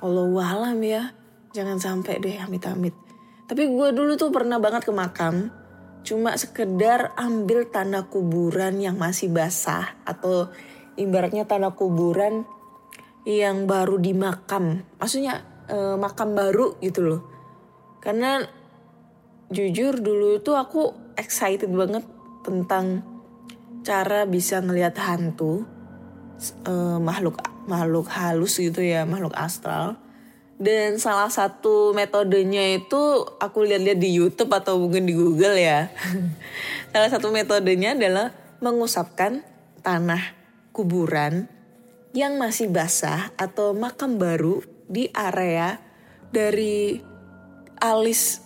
Allah 0.00 0.26
walam 0.32 0.80
ya 0.80 1.12
jangan 1.58 1.82
sampai 1.82 2.22
deh 2.22 2.38
amit-amit. 2.38 2.94
Tapi 3.50 3.66
gue 3.66 3.88
dulu 3.90 4.14
tuh 4.14 4.30
pernah 4.30 4.62
banget 4.62 4.86
ke 4.86 4.92
makam 4.94 5.50
cuma 6.06 6.38
sekedar 6.38 7.12
ambil 7.18 7.66
tanah 7.68 8.06
kuburan 8.06 8.78
yang 8.78 8.96
masih 8.96 9.28
basah 9.28 9.98
atau 10.06 10.48
ibaratnya 10.94 11.44
tanah 11.44 11.74
kuburan 11.74 12.46
yang 13.26 13.66
baru 13.68 13.98
di 13.98 14.14
makam 14.14 14.86
maksudnya 14.96 15.42
eh, 15.66 15.96
makam 15.98 16.38
baru 16.38 16.78
gitu 16.78 17.02
loh. 17.02 17.22
Karena 17.98 18.38
jujur 19.50 19.98
dulu 19.98 20.38
tuh 20.44 20.54
aku 20.54 21.12
excited 21.18 21.72
banget 21.72 22.06
tentang 22.46 23.02
cara 23.82 24.28
bisa 24.28 24.60
ngelihat 24.60 24.94
hantu 25.00 25.64
uh, 26.68 27.00
makhluk 27.00 27.40
makhluk 27.64 28.06
halus 28.12 28.60
gitu 28.60 28.84
ya 28.84 29.08
makhluk 29.08 29.32
astral 29.34 29.96
dan 30.58 30.98
salah 30.98 31.30
satu 31.30 31.94
metodenya 31.94 32.82
itu 32.82 33.22
aku 33.38 33.62
lihat-lihat 33.62 34.02
di 34.02 34.10
YouTube 34.10 34.50
atau 34.50 34.82
mungkin 34.82 35.06
di 35.06 35.14
Google 35.14 35.54
ya. 35.54 35.86
salah 36.92 37.10
satu 37.10 37.30
metodenya 37.30 37.94
adalah 37.94 38.34
mengusapkan 38.58 39.46
tanah 39.86 40.34
kuburan 40.74 41.46
yang 42.10 42.42
masih 42.42 42.66
basah 42.66 43.30
atau 43.38 43.70
makam 43.70 44.18
baru 44.18 44.66
di 44.90 45.06
area 45.14 45.78
dari 46.34 46.98
alis 47.78 48.42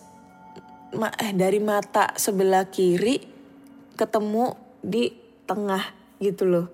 eh 0.92 1.32
dari 1.32 1.56
mata 1.64 2.12
sebelah 2.20 2.68
kiri 2.68 3.16
ketemu 3.96 4.52
di 4.84 5.08
tengah 5.48 5.80
gitu 6.20 6.44
loh. 6.44 6.66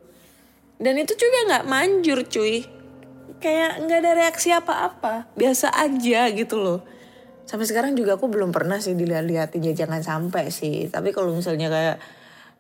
Dan 0.83 0.99
itu 0.99 1.15
juga 1.15 1.39
nggak 1.47 1.67
manjur 1.71 2.27
cuy. 2.27 2.78
Kayak 3.39 3.83
nggak 3.87 3.99
ada 4.03 4.13
reaksi 4.19 4.49
apa-apa. 4.51 5.31
Biasa 5.39 5.71
aja 5.71 6.31
gitu 6.35 6.59
loh. 6.59 6.81
Sampai 7.49 7.65
sekarang 7.65 7.97
juga 7.97 8.21
aku 8.21 8.29
belum 8.29 8.53
pernah 8.53 8.77
sih 8.83 8.93
dilihat-lihatin 8.93 9.65
ya 9.65 9.73
jangan 9.73 10.03
sampai 10.05 10.53
sih. 10.53 10.91
Tapi 10.91 11.15
kalau 11.15 11.33
misalnya 11.33 11.73
kayak 11.73 11.97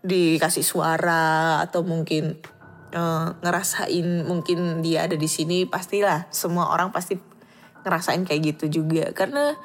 dikasih 0.00 0.62
suara 0.62 1.58
atau 1.66 1.82
mungkin 1.82 2.38
uh, 2.94 3.34
ngerasain 3.42 4.24
mungkin 4.24 4.80
dia 4.80 5.10
ada 5.10 5.18
di 5.18 5.26
sini 5.26 5.66
pastilah 5.66 6.30
semua 6.30 6.70
orang 6.70 6.94
pasti 6.94 7.18
ngerasain 7.82 8.22
kayak 8.22 8.54
gitu 8.54 8.82
juga 8.82 9.10
karena 9.10 9.58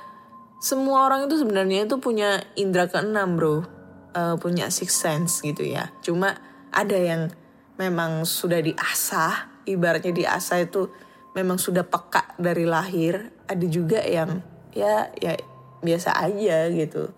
semua 0.63 1.11
orang 1.11 1.27
itu 1.27 1.35
sebenarnya 1.43 1.83
itu 1.83 1.99
punya 1.99 2.39
indera 2.55 2.87
keenam 2.87 3.35
bro, 3.35 3.67
uh, 4.15 4.39
punya 4.39 4.71
six 4.71 4.95
sense 4.95 5.43
gitu 5.43 5.67
ya. 5.67 5.91
Cuma 5.99 6.39
ada 6.71 6.95
yang 6.95 7.27
memang 7.75 8.23
sudah 8.23 8.63
diasah, 8.63 9.52
ibaratnya 9.65 10.13
diasah 10.13 10.63
itu 10.63 10.89
memang 11.33 11.57
sudah 11.57 11.83
peka 11.85 12.37
dari 12.37 12.63
lahir. 12.63 13.33
Ada 13.49 13.65
juga 13.67 13.99
yang 14.03 14.39
ya 14.73 15.09
ya 15.19 15.37
biasa 15.83 16.15
aja 16.17 16.69
gitu. 16.71 17.09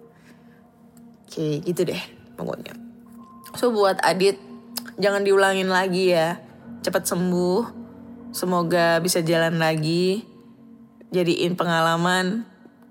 Oke 1.25 1.61
gitu 1.63 1.81
deh 1.85 2.03
pokoknya. 2.35 2.73
So 3.55 3.71
buat 3.71 4.01
Adit 4.03 4.39
jangan 4.99 5.23
diulangin 5.23 5.69
lagi 5.69 6.11
ya. 6.11 6.39
Cepat 6.81 7.07
sembuh. 7.07 7.85
Semoga 8.35 8.99
bisa 8.99 9.23
jalan 9.23 9.61
lagi. 9.61 10.27
Jadiin 11.13 11.55
pengalaman 11.55 12.43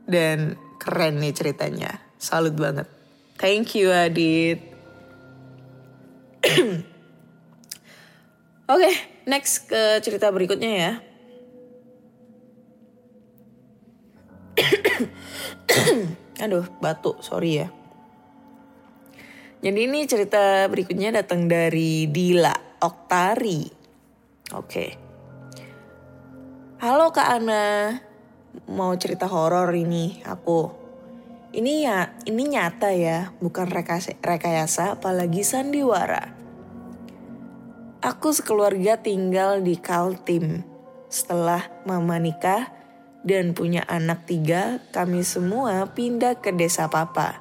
dan 0.08 0.56
keren 0.80 1.20
nih 1.20 1.36
ceritanya. 1.36 2.00
Salut 2.16 2.56
banget. 2.56 2.88
Thank 3.36 3.76
you 3.76 3.92
Adit. 3.92 4.72
Oke, 8.64 8.80
okay, 8.80 8.96
next 9.28 9.68
ke 9.68 10.00
cerita 10.00 10.32
berikutnya 10.32 10.72
ya. 10.72 10.92
Aduh, 16.48 16.64
batuk, 16.80 17.20
sorry 17.20 17.60
ya. 17.60 17.68
Jadi 19.60 19.80
ini 19.84 20.08
cerita 20.08 20.64
berikutnya 20.72 21.12
datang 21.12 21.44
dari 21.44 22.08
Dila 22.08 22.56
Oktari. 22.80 23.68
Oke. 24.56 24.64
Okay. 24.64 24.90
Halo 26.80 27.12
Kak 27.12 27.36
Ana, 27.36 28.00
mau 28.68 28.96
cerita 28.96 29.28
horor 29.28 29.72
ini 29.76 30.24
aku. 30.24 30.84
Ini 31.52 31.72
ya, 31.84 32.12
ini 32.24 32.48
nyata 32.48 32.96
ya, 32.96 33.28
bukan 33.44 33.68
rekayasa, 33.68 34.16
rekayasa 34.24 34.96
apalagi 34.96 35.44
sandiwara. 35.44 36.33
Aku 38.04 38.36
sekeluarga 38.36 39.00
tinggal 39.00 39.64
di 39.64 39.80
Kaltim. 39.80 40.60
Setelah 41.08 41.72
mama 41.88 42.20
nikah 42.20 42.68
dan 43.24 43.56
punya 43.56 43.80
anak 43.88 44.28
tiga, 44.28 44.84
kami 44.92 45.24
semua 45.24 45.88
pindah 45.88 46.36
ke 46.36 46.52
desa 46.52 46.92
papa. 46.92 47.40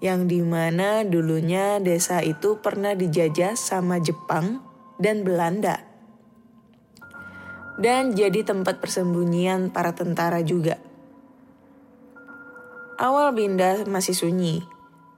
Yang 0.00 0.32
di 0.32 0.40
mana 0.40 1.04
dulunya 1.04 1.76
desa 1.76 2.24
itu 2.24 2.56
pernah 2.64 2.96
dijajah 2.96 3.52
sama 3.52 4.00
Jepang 4.00 4.64
dan 4.96 5.28
Belanda. 5.28 5.84
Dan 7.76 8.16
jadi 8.16 8.48
tempat 8.48 8.80
persembunyian 8.80 9.68
para 9.76 9.92
tentara 9.92 10.40
juga. 10.40 10.80
Awal 12.96 13.36
pindah 13.36 13.84
masih 13.84 14.16
sunyi, 14.16 14.64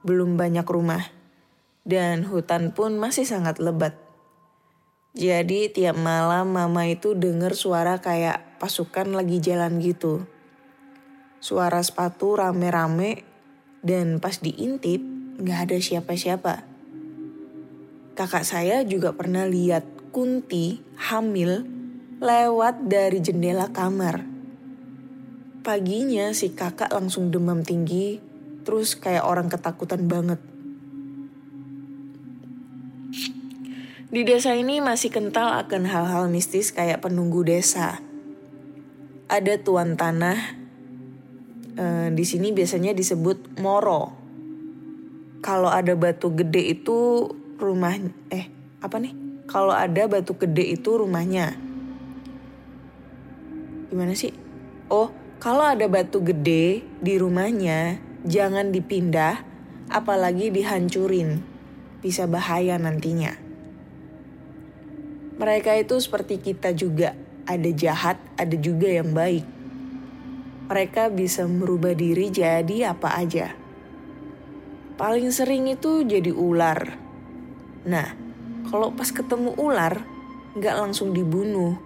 belum 0.03 0.35
banyak 0.35 0.67
rumah, 0.67 1.07
dan 1.87 2.27
hutan 2.27 2.75
pun 2.75 2.99
masih 2.99 3.23
sangat 3.23 3.63
lebat. 3.63 4.08
Jadi 5.19 5.67
tiap 5.67 5.99
malam 5.99 6.55
mama 6.55 6.87
itu 6.87 7.11
denger 7.11 7.51
suara 7.51 7.99
kayak 7.99 8.55
pasukan 8.55 9.11
lagi 9.11 9.43
jalan 9.43 9.83
gitu. 9.83 10.23
Suara 11.43 11.83
sepatu 11.83 12.39
rame-rame 12.39 13.27
dan 13.83 14.23
pas 14.23 14.39
diintip 14.39 15.03
gak 15.43 15.67
ada 15.67 15.75
siapa-siapa. 15.75 16.63
Kakak 18.15 18.47
saya 18.47 18.87
juga 18.87 19.11
pernah 19.11 19.43
lihat 19.43 19.83
Kunti 20.15 20.79
hamil 21.11 21.67
lewat 22.23 22.87
dari 22.87 23.19
jendela 23.19 23.75
kamar. 23.75 24.23
Paginya 25.67 26.31
si 26.31 26.55
kakak 26.55 26.95
langsung 26.95 27.27
demam 27.27 27.59
tinggi, 27.67 28.23
terus 28.63 28.95
kayak 28.95 29.27
orang 29.27 29.51
ketakutan 29.51 30.07
banget. 30.07 30.39
Di 34.09 34.25
desa 34.25 34.57
ini 34.57 34.81
masih 34.81 35.13
kental 35.13 35.53
akan 35.53 35.85
hal-hal 35.85 36.33
mistis 36.33 36.73
kayak 36.73 37.05
penunggu 37.05 37.45
desa. 37.45 38.01
Ada 39.29 39.61
tuan 39.61 39.93
tanah. 39.93 40.57
E, 41.77 41.85
di 42.17 42.25
sini 42.25 42.49
biasanya 42.49 42.97
disebut 42.97 43.61
moro. 43.61 44.17
Kalau 45.45 45.69
ada 45.69 45.93
batu 45.93 46.33
gede 46.33 46.73
itu 46.73 47.29
rumah 47.61 48.01
eh 48.33 48.49
apa 48.81 48.97
nih? 48.97 49.13
Kalau 49.45 49.77
ada 49.77 50.09
batu 50.09 50.33
gede 50.41 50.73
itu 50.73 50.89
rumahnya. 50.97 51.53
Gimana 53.93 54.17
sih? 54.17 54.33
Oh, 54.89 55.13
kalau 55.37 55.61
ada 55.61 55.85
batu 55.85 56.25
gede 56.25 56.81
di 56.97 57.13
rumahnya, 57.21 58.01
jangan 58.25 58.73
dipindah, 58.73 59.45
apalagi 59.93 60.49
dihancurin. 60.49 61.45
Bisa 62.01 62.25
bahaya 62.25 62.73
nantinya. 62.81 63.48
Mereka 65.39 65.71
itu 65.79 65.95
seperti 66.03 66.43
kita 66.43 66.75
juga, 66.75 67.15
ada 67.47 67.69
jahat, 67.71 68.19
ada 68.35 68.59
juga 68.59 68.91
yang 68.91 69.15
baik. 69.15 69.47
Mereka 70.67 71.15
bisa 71.15 71.47
merubah 71.47 71.95
diri 71.95 72.27
jadi 72.27 72.91
apa 72.91 73.15
aja. 73.15 73.55
Paling 74.99 75.31
sering 75.31 75.71
itu 75.71 76.03
jadi 76.03 76.35
ular. 76.35 76.91
Nah, 77.87 78.07
kalau 78.67 78.91
pas 78.91 79.07
ketemu 79.15 79.55
ular, 79.55 80.03
nggak 80.59 80.75
langsung 80.75 81.15
dibunuh. 81.15 81.79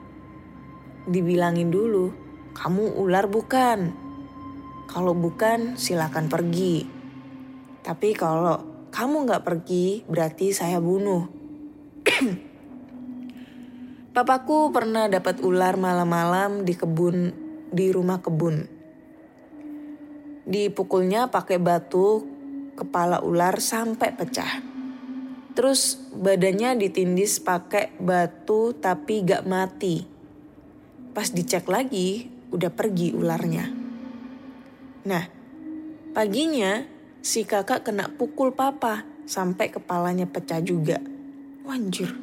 Dibilangin 1.05 1.69
dulu, 1.69 2.09
kamu 2.57 2.97
ular 3.05 3.29
bukan. 3.29 3.93
Kalau 4.89 5.13
bukan, 5.13 5.77
silakan 5.77 6.25
pergi. 6.25 6.89
Tapi 7.85 8.17
kalau 8.17 8.89
kamu 8.89 9.29
nggak 9.29 9.45
pergi, 9.45 10.01
berarti 10.09 10.49
saya 10.49 10.81
bunuh. 10.81 11.29
Papaku 14.13 14.69
pernah 14.69 15.09
dapat 15.09 15.41
ular 15.41 15.73
malam-malam 15.73 16.61
di 16.61 16.77
kebun 16.77 17.33
di 17.73 17.89
rumah 17.89 18.21
kebun. 18.21 18.61
Dipukulnya 20.45 21.33
pakai 21.33 21.57
batu 21.57 22.21
kepala 22.77 23.25
ular 23.25 23.57
sampai 23.57 24.13
pecah. 24.13 24.61
Terus 25.57 25.97
badannya 26.13 26.77
ditindis 26.77 27.41
pakai 27.41 27.97
batu 27.97 28.77
tapi 28.77 29.25
gak 29.25 29.49
mati. 29.49 30.05
Pas 31.09 31.33
dicek 31.33 31.65
lagi 31.65 32.29
udah 32.53 32.69
pergi 32.69 33.17
ularnya. 33.17 33.65
Nah, 35.09 35.25
paginya 36.13 36.85
si 37.17 37.49
kakak 37.49 37.81
kena 37.81 38.13
pukul 38.13 38.53
papa 38.53 39.09
sampai 39.25 39.73
kepalanya 39.73 40.29
pecah 40.29 40.61
juga. 40.61 41.01
Wanjir, 41.65 42.13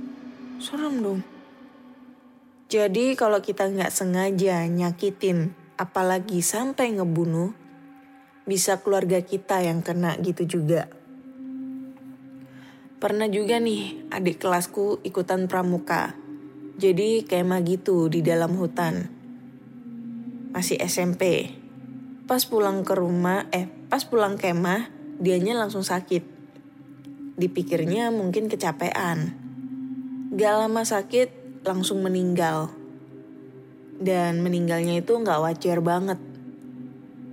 serem 0.62 1.02
dong. 1.02 1.39
Jadi 2.70 3.18
kalau 3.18 3.42
kita 3.42 3.66
nggak 3.66 3.90
sengaja 3.90 4.62
nyakitin, 4.70 5.50
apalagi 5.74 6.38
sampai 6.38 6.94
ngebunuh, 6.94 7.50
bisa 8.46 8.78
keluarga 8.78 9.18
kita 9.26 9.58
yang 9.58 9.82
kena 9.82 10.14
gitu 10.22 10.46
juga. 10.46 10.86
Pernah 13.02 13.26
juga 13.26 13.58
nih 13.58 14.06
adik 14.14 14.38
kelasku 14.38 15.02
ikutan 15.02 15.50
pramuka. 15.50 16.14
Jadi 16.78 17.26
kemah 17.26 17.58
gitu 17.66 18.06
di 18.06 18.22
dalam 18.22 18.54
hutan. 18.54 19.10
Masih 20.54 20.78
SMP. 20.78 21.50
Pas 22.30 22.46
pulang 22.46 22.86
ke 22.86 22.94
rumah, 22.94 23.50
eh 23.50 23.66
pas 23.90 24.06
pulang 24.06 24.38
kemah, 24.38 24.94
dianya 25.18 25.58
langsung 25.58 25.82
sakit. 25.82 26.22
Dipikirnya 27.34 28.14
mungkin 28.14 28.46
kecapean. 28.46 29.34
Gak 30.38 30.54
lama 30.54 30.86
sakit, 30.86 31.39
langsung 31.60 32.00
meninggal. 32.00 32.72
Dan 34.00 34.40
meninggalnya 34.40 35.04
itu 35.04 35.12
nggak 35.12 35.40
wajar 35.44 35.78
banget. 35.84 36.16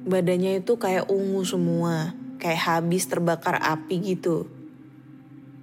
Badannya 0.08 0.64
itu 0.64 0.76
kayak 0.76 1.08
ungu 1.08 1.44
semua, 1.48 2.16
kayak 2.40 2.64
habis 2.64 3.08
terbakar 3.08 3.60
api 3.60 4.16
gitu. 4.16 4.48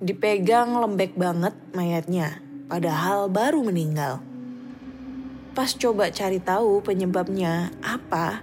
Dipegang 0.01 0.77
lembek 0.77 1.17
banget 1.17 1.53
mayatnya, 1.73 2.41
padahal 2.69 3.29
baru 3.33 3.65
meninggal. 3.65 4.21
Pas 5.55 5.71
coba 5.71 6.11
cari 6.11 6.43
tahu 6.43 6.83
penyebabnya 6.83 7.71
apa, 7.79 8.43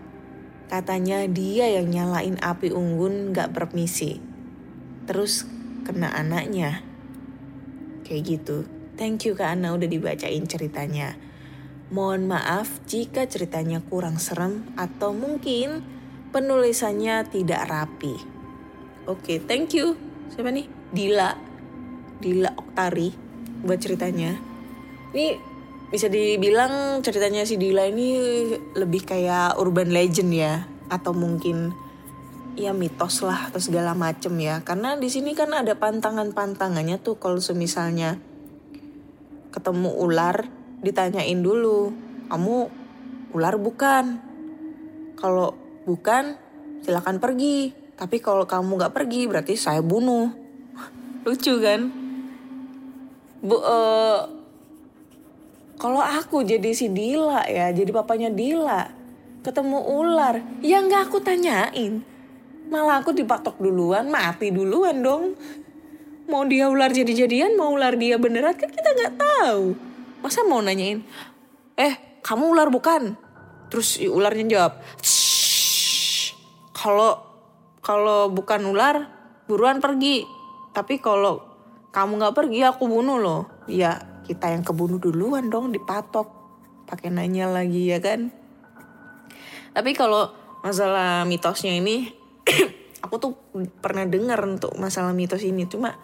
katanya 0.71 1.27
dia 1.27 1.67
yang 1.67 1.91
nyalain 1.91 2.39
api 2.39 2.71
unggun 2.71 3.35
gak 3.35 3.51
permisi. 3.51 4.17
Terus 5.05 5.43
kena 5.83 6.13
anaknya. 6.13 6.81
Kayak 8.07 8.23
gitu. 8.25 8.80
Thank 8.99 9.27
you 9.27 9.33
Kak 9.35 9.55
Ana 9.59 9.75
udah 9.75 9.87
dibacain 9.87 10.43
ceritanya. 10.47 11.15
Mohon 11.91 12.35
maaf 12.35 12.83
jika 12.87 13.27
ceritanya 13.27 13.83
kurang 13.83 14.15
serem 14.15 14.63
atau 14.79 15.11
mungkin 15.11 15.83
penulisannya 16.31 17.27
tidak 17.27 17.67
rapi. 17.67 18.15
Oke, 19.09 19.35
okay, 19.35 19.37
thank 19.43 19.75
you. 19.75 19.99
Siapa 20.31 20.55
nih? 20.55 20.71
Dila. 20.95 21.35
Dila 22.23 22.55
Oktari 22.55 23.11
buat 23.67 23.79
ceritanya. 23.83 24.39
Ini 25.11 25.51
bisa 25.91 26.07
dibilang 26.07 27.03
ceritanya 27.03 27.43
si 27.43 27.59
Dila 27.59 27.83
ini 27.83 28.15
lebih 28.79 29.03
kayak 29.03 29.59
urban 29.59 29.91
legend 29.91 30.31
ya 30.31 30.63
atau 30.87 31.11
mungkin 31.11 31.75
ya 32.55 32.71
mitos 32.71 33.19
lah 33.23 33.51
atau 33.51 33.59
segala 33.59 33.91
macem 33.91 34.31
ya 34.39 34.63
karena 34.63 34.95
di 34.95 35.11
sini 35.11 35.35
kan 35.35 35.51
ada 35.51 35.75
pantangan-pantangannya 35.75 36.99
tuh 37.03 37.19
kalau 37.19 37.43
semisalnya 37.43 38.19
ketemu 39.51 39.91
ular 39.93 40.47
ditanyain 40.81 41.37
dulu 41.37 41.93
kamu 42.31 42.71
ular 43.35 43.55
bukan 43.59 44.23
kalau 45.19 45.53
bukan 45.83 46.39
silakan 46.81 47.21
pergi. 47.21 47.75
Tapi 47.99 48.17
kalau 48.17 48.49
kamu 48.49 48.81
nggak 48.81 48.95
pergi 48.95 49.29
berarti 49.29 49.53
saya 49.53 49.83
bunuh. 49.85 50.33
Lucu 51.27 51.59
kan? 51.61 51.91
Bu, 53.41 53.57
uh, 53.57 54.25
kalau 55.77 56.01
aku 56.01 56.45
jadi 56.45 56.73
si 56.73 56.93
Dila 56.93 57.45
ya, 57.49 57.73
jadi 57.73 57.89
papanya 57.89 58.29
Dila, 58.29 58.85
ketemu 59.41 59.81
ular, 59.81 60.37
ya 60.61 60.77
nggak 60.81 61.09
aku 61.09 61.17
tanyain. 61.25 62.05
Malah 62.69 63.01
aku 63.01 63.11
dipatok 63.17 63.57
duluan, 63.57 64.07
mati 64.07 64.53
duluan 64.53 65.01
dong. 65.01 65.33
Mau 66.31 66.47
dia 66.47 66.71
ular 66.71 66.95
jadi-jadian, 66.95 67.59
mau 67.59 67.75
ular 67.75 67.99
dia 67.99 68.15
beneran 68.15 68.55
kan 68.55 68.71
kita 68.71 68.89
nggak 68.95 69.13
tahu. 69.19 69.75
Masa 70.23 70.47
mau 70.47 70.63
nanyain, 70.63 71.03
eh 71.75 72.23
kamu 72.23 72.55
ular 72.55 72.71
bukan? 72.71 73.19
Terus 73.67 73.99
ularnya 73.99 74.47
jawab, 74.47 74.73
kalau 76.71 77.19
kalau 77.83 78.31
bukan 78.31 78.63
ular, 78.63 79.11
buruan 79.51 79.83
pergi. 79.83 80.23
Tapi 80.71 81.03
kalau 81.03 81.43
kamu 81.91 82.23
nggak 82.23 82.35
pergi, 82.35 82.63
aku 82.63 82.87
bunuh 82.87 83.19
loh. 83.19 83.41
Ya 83.67 83.99
kita 84.23 84.55
yang 84.55 84.63
kebunuh 84.63 84.95
duluan 84.95 85.51
dong 85.51 85.75
dipatok 85.75 86.31
pakai 86.87 87.11
nanya 87.11 87.51
lagi 87.51 87.87
ya 87.87 87.99
kan 87.99 88.31
tapi 89.71 89.95
kalau 89.95 90.31
masalah 90.63 91.23
mitosnya 91.23 91.75
ini 91.75 92.11
aku 93.03 93.15
tuh 93.19 93.31
pernah 93.79 94.03
dengar 94.03 94.43
untuk 94.43 94.75
masalah 94.75 95.15
mitos 95.15 95.43
ini 95.43 95.67
cuma 95.67 95.95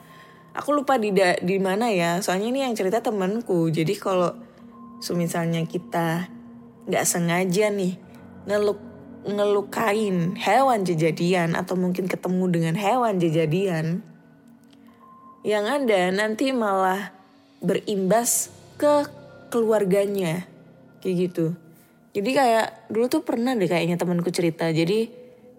aku 0.57 0.73
lupa 0.73 0.97
di 0.97 1.13
di 1.45 1.57
mana 1.61 1.93
ya. 1.93 2.17
Soalnya 2.25 2.49
ini 2.49 2.59
yang 2.65 2.73
cerita 2.73 2.99
temanku. 3.05 3.69
Jadi 3.69 3.93
kalau 4.01 4.33
misalnya 5.13 5.61
kita 5.69 6.25
nggak 6.89 7.05
sengaja 7.05 7.69
nih 7.69 7.93
ngeluk 8.49 8.81
ngelukain 9.27 10.39
hewan 10.39 10.87
jejadian 10.87 11.53
atau 11.53 11.75
mungkin 11.75 12.07
ketemu 12.07 12.47
dengan 12.47 12.75
hewan 12.79 13.19
jejadian 13.19 14.01
yang 15.43 15.67
ada 15.67 16.09
nanti 16.15 16.55
malah 16.55 17.13
berimbas 17.61 18.49
ke 18.79 19.05
keluarganya. 19.53 20.47
Kayak 21.03 21.15
gitu. 21.29 21.45
Jadi 22.17 22.29
kayak 22.33 22.89
dulu 22.89 23.05
tuh 23.07 23.21
pernah 23.21 23.53
deh 23.53 23.69
kayaknya 23.69 23.99
temanku 23.99 24.33
cerita. 24.33 24.65
Jadi 24.73 25.07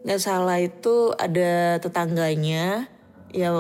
nggak 0.03 0.21
salah 0.21 0.59
itu 0.59 1.15
ada 1.15 1.79
tetangganya. 1.79 2.91
Ya 3.31 3.53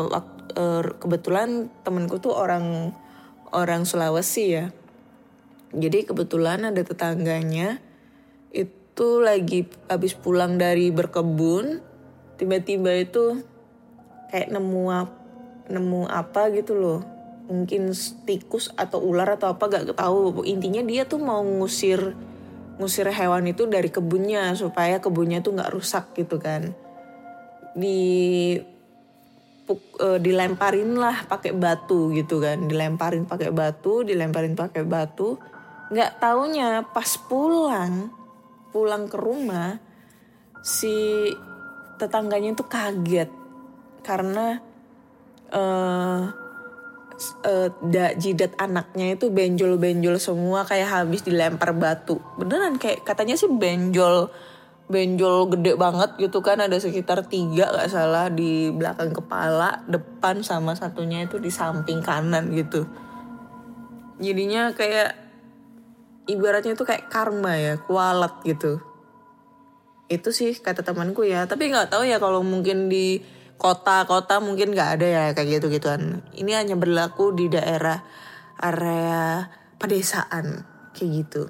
eh, 0.58 0.82
kebetulan 0.98 1.70
temanku 1.86 2.18
tuh 2.18 2.34
orang 2.34 2.90
orang 3.54 3.86
Sulawesi 3.86 4.44
ya. 4.50 4.66
Jadi 5.70 6.08
kebetulan 6.08 6.64
ada 6.66 6.80
tetangganya 6.80 7.78
itu 8.50 9.20
lagi 9.20 9.68
habis 9.86 10.16
pulang 10.16 10.56
dari 10.56 10.88
berkebun 10.90 11.84
tiba-tiba 12.40 13.04
itu 13.04 13.44
kayak 14.32 14.48
nemu 14.50 14.82
nemu 15.68 16.02
apa 16.08 16.50
gitu 16.50 16.74
loh. 16.74 17.00
Mungkin 17.48 17.92
tikus 18.28 18.68
atau 18.76 19.00
ular 19.00 19.40
atau 19.40 19.56
apa 19.56 19.64
gak 19.72 19.96
tahu 19.96 20.44
intinya 20.44 20.84
dia 20.84 21.08
tuh 21.08 21.20
mau 21.20 21.40
ngusir 21.40 22.12
ngusir 22.78 23.10
hewan 23.10 23.50
itu 23.50 23.66
dari 23.66 23.90
kebunnya 23.90 24.54
supaya 24.54 25.02
kebunnya 25.02 25.42
tuh 25.42 25.58
nggak 25.58 25.72
rusak 25.74 26.14
gitu 26.14 26.38
kan. 26.38 26.72
Di 27.74 28.54
puk, 29.68 30.00
uh, 30.00 30.16
dilemparin 30.16 30.96
lah 30.96 31.28
pakai 31.28 31.52
batu 31.52 32.08
gitu 32.16 32.40
kan. 32.40 32.64
Dilemparin 32.64 33.28
pakai 33.28 33.52
batu 33.52 34.00
dilemparin 34.00 34.56
pakai 34.56 34.88
batu. 34.88 35.36
Nggak 35.92 36.16
taunya 36.16 36.80
pas 36.88 37.20
pulang 37.28 38.08
pulang 38.72 39.04
ke 39.08 39.16
rumah 39.20 39.76
si 40.64 41.28
tetangganya 42.00 42.56
tuh 42.56 42.64
kaget. 42.64 43.28
Karena 44.00 44.56
uh, 45.52 46.22
uh, 47.44 47.68
da, 47.84 48.14
jidat 48.16 48.56
anaknya 48.56 49.18
itu 49.18 49.28
benjol-benjol 49.28 50.16
semua 50.16 50.64
kayak 50.64 50.88
habis 50.88 51.20
dilempar 51.26 51.76
batu. 51.76 52.16
Beneran 52.40 52.80
kayak 52.80 53.04
katanya 53.04 53.36
sih 53.36 53.50
benjol 53.50 54.32
benjol 54.88 55.52
gede 55.52 55.76
banget 55.76 56.16
gitu 56.16 56.40
kan 56.40 56.64
ada 56.64 56.80
sekitar 56.80 57.28
tiga 57.28 57.68
gak 57.68 57.92
salah 57.92 58.32
di 58.32 58.72
belakang 58.72 59.12
kepala 59.12 59.84
depan 59.84 60.40
sama 60.40 60.72
satunya 60.72 61.28
itu 61.28 61.36
di 61.36 61.52
samping 61.52 62.00
kanan 62.00 62.48
gitu 62.56 62.88
jadinya 64.16 64.72
kayak 64.72 65.12
ibaratnya 66.24 66.72
itu 66.72 66.84
kayak 66.88 67.12
karma 67.12 67.54
ya 67.60 67.74
kualat 67.84 68.40
gitu 68.48 68.80
itu 70.08 70.32
sih 70.32 70.56
kata 70.56 70.80
temanku 70.80 71.20
ya 71.28 71.44
tapi 71.44 71.68
nggak 71.68 71.92
tahu 71.92 72.08
ya 72.08 72.16
kalau 72.16 72.40
mungkin 72.40 72.88
di 72.88 73.20
kota-kota 73.58 74.38
mungkin 74.38 74.72
nggak 74.72 74.90
ada 74.96 75.06
ya 75.06 75.22
kayak 75.34 75.58
gitu-gituan. 75.60 76.22
Ini 76.32 76.62
hanya 76.62 76.78
berlaku 76.78 77.34
di 77.34 77.50
daerah 77.50 78.00
area 78.62 79.50
pedesaan 79.76 80.62
kayak 80.94 81.10
gitu. 81.26 81.42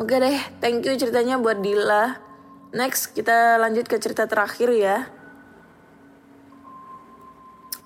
Oke 0.00 0.16
deh, 0.16 0.40
thank 0.64 0.88
you 0.88 0.96
ceritanya 0.96 1.36
buat 1.36 1.60
Dila. 1.60 2.16
Next 2.72 3.12
kita 3.12 3.60
lanjut 3.60 3.84
ke 3.84 4.00
cerita 4.00 4.24
terakhir 4.24 4.72
ya. 4.72 5.04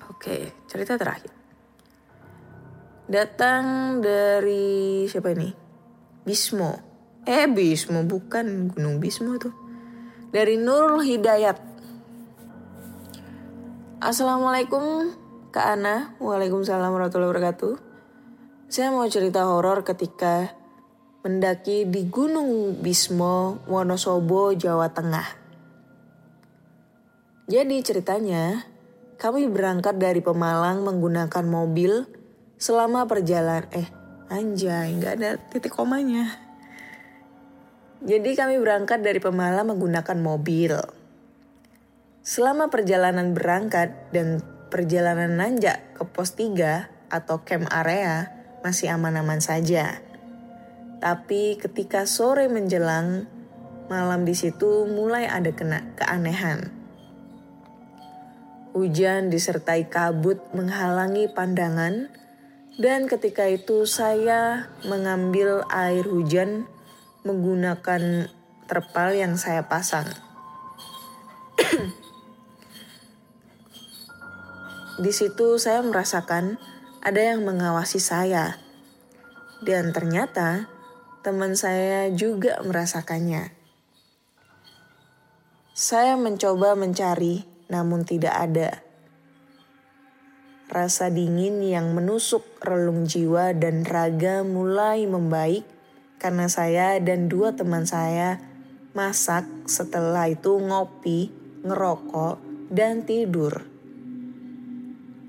Oke, 0.06 0.54
cerita 0.70 0.94
terakhir. 0.94 1.34
Datang 3.10 3.98
dari 3.98 5.06
siapa 5.10 5.34
ini? 5.34 5.50
Bismo. 6.22 6.78
Eh 7.26 7.50
Bismo 7.50 8.06
bukan 8.06 8.70
Gunung 8.70 9.02
Bismo 9.02 9.34
tuh 9.34 9.54
dari 10.30 10.54
Nurul 10.58 11.02
Hidayat. 11.02 11.58
Assalamualaikum 13.98 15.10
Kak 15.50 15.66
Ana, 15.74 16.14
Waalaikumsalam 16.22 16.94
warahmatullahi 16.94 17.30
wabarakatuh. 17.34 17.74
Saya 18.70 18.94
mau 18.94 19.06
cerita 19.10 19.42
horor 19.46 19.82
ketika 19.82 20.54
mendaki 21.26 21.82
di 21.90 22.06
Gunung 22.06 22.78
Bismo, 22.78 23.58
Wonosobo, 23.66 24.54
Jawa 24.54 24.94
Tengah. 24.94 25.26
Jadi 27.50 27.82
ceritanya, 27.82 28.62
kami 29.18 29.50
berangkat 29.50 29.98
dari 29.98 30.22
Pemalang 30.22 30.86
menggunakan 30.86 31.42
mobil 31.42 32.06
selama 32.62 33.10
perjalanan. 33.10 33.66
Eh, 33.74 33.90
anjay, 34.30 34.94
nggak 35.02 35.14
ada 35.18 35.30
titik 35.50 35.74
komanya. 35.74 36.30
Jadi 38.06 38.38
kami 38.38 38.62
berangkat 38.62 39.02
dari 39.02 39.18
Pemalang 39.18 39.74
menggunakan 39.74 40.18
mobil. 40.22 40.78
Selama 42.22 42.70
perjalanan 42.70 43.34
berangkat 43.34 44.14
dan 44.14 44.46
perjalanan 44.70 45.34
nanjak 45.34 45.98
ke 45.98 46.06
pos 46.06 46.38
3 46.38 46.86
atau 47.10 47.42
camp 47.42 47.66
area 47.74 48.30
masih 48.62 48.94
aman-aman 48.94 49.42
saja. 49.42 50.05
Tapi 50.96 51.60
ketika 51.60 52.08
sore 52.08 52.48
menjelang, 52.48 53.28
malam 53.86 54.24
di 54.24 54.32
situ 54.32 54.88
mulai 54.88 55.28
ada 55.28 55.52
kena 55.52 55.84
keanehan. 55.94 56.72
Hujan 58.76 59.32
disertai 59.32 59.88
kabut 59.88 60.40
menghalangi 60.52 61.32
pandangan 61.32 62.12
dan 62.76 63.08
ketika 63.08 63.48
itu 63.48 63.88
saya 63.88 64.68
mengambil 64.84 65.64
air 65.72 66.04
hujan 66.04 66.68
menggunakan 67.24 68.28
terpal 68.68 69.16
yang 69.16 69.40
saya 69.40 69.64
pasang. 69.64 70.04
Di 74.96 75.12
situ 75.12 75.56
saya 75.56 75.80
merasakan 75.80 76.60
ada 77.00 77.20
yang 77.20 77.44
mengawasi 77.48 78.00
saya. 78.00 78.60
Dan 79.64 79.96
ternyata 79.96 80.68
teman 81.26 81.58
saya 81.58 82.06
juga 82.14 82.62
merasakannya. 82.62 83.50
Saya 85.74 86.14
mencoba 86.14 86.78
mencari 86.78 87.42
namun 87.66 88.06
tidak 88.06 88.30
ada. 88.30 88.70
Rasa 90.70 91.10
dingin 91.10 91.66
yang 91.66 91.98
menusuk 91.98 92.46
relung 92.62 93.10
jiwa 93.10 93.50
dan 93.58 93.82
raga 93.82 94.46
mulai 94.46 95.02
membaik 95.10 95.66
karena 96.22 96.46
saya 96.46 96.94
dan 97.02 97.26
dua 97.26 97.58
teman 97.58 97.90
saya 97.90 98.38
masak 98.94 99.50
setelah 99.66 100.30
itu 100.30 100.62
ngopi, 100.62 101.34
ngerokok, 101.66 102.38
dan 102.70 103.02
tidur. 103.02 103.66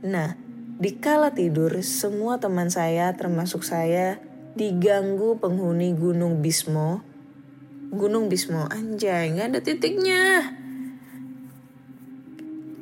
Nah, 0.06 0.38
di 0.78 0.94
kala 1.02 1.34
tidur 1.34 1.74
semua 1.82 2.38
teman 2.38 2.70
saya 2.70 3.10
termasuk 3.18 3.66
saya 3.66 4.27
diganggu 4.58 5.38
penghuni 5.38 5.94
Gunung 5.94 6.42
Bismo. 6.42 7.06
Gunung 7.94 8.28
Bismo, 8.28 8.66
anjay 8.68 9.32
nggak 9.32 9.54
ada 9.54 9.60
titiknya. 9.62 10.24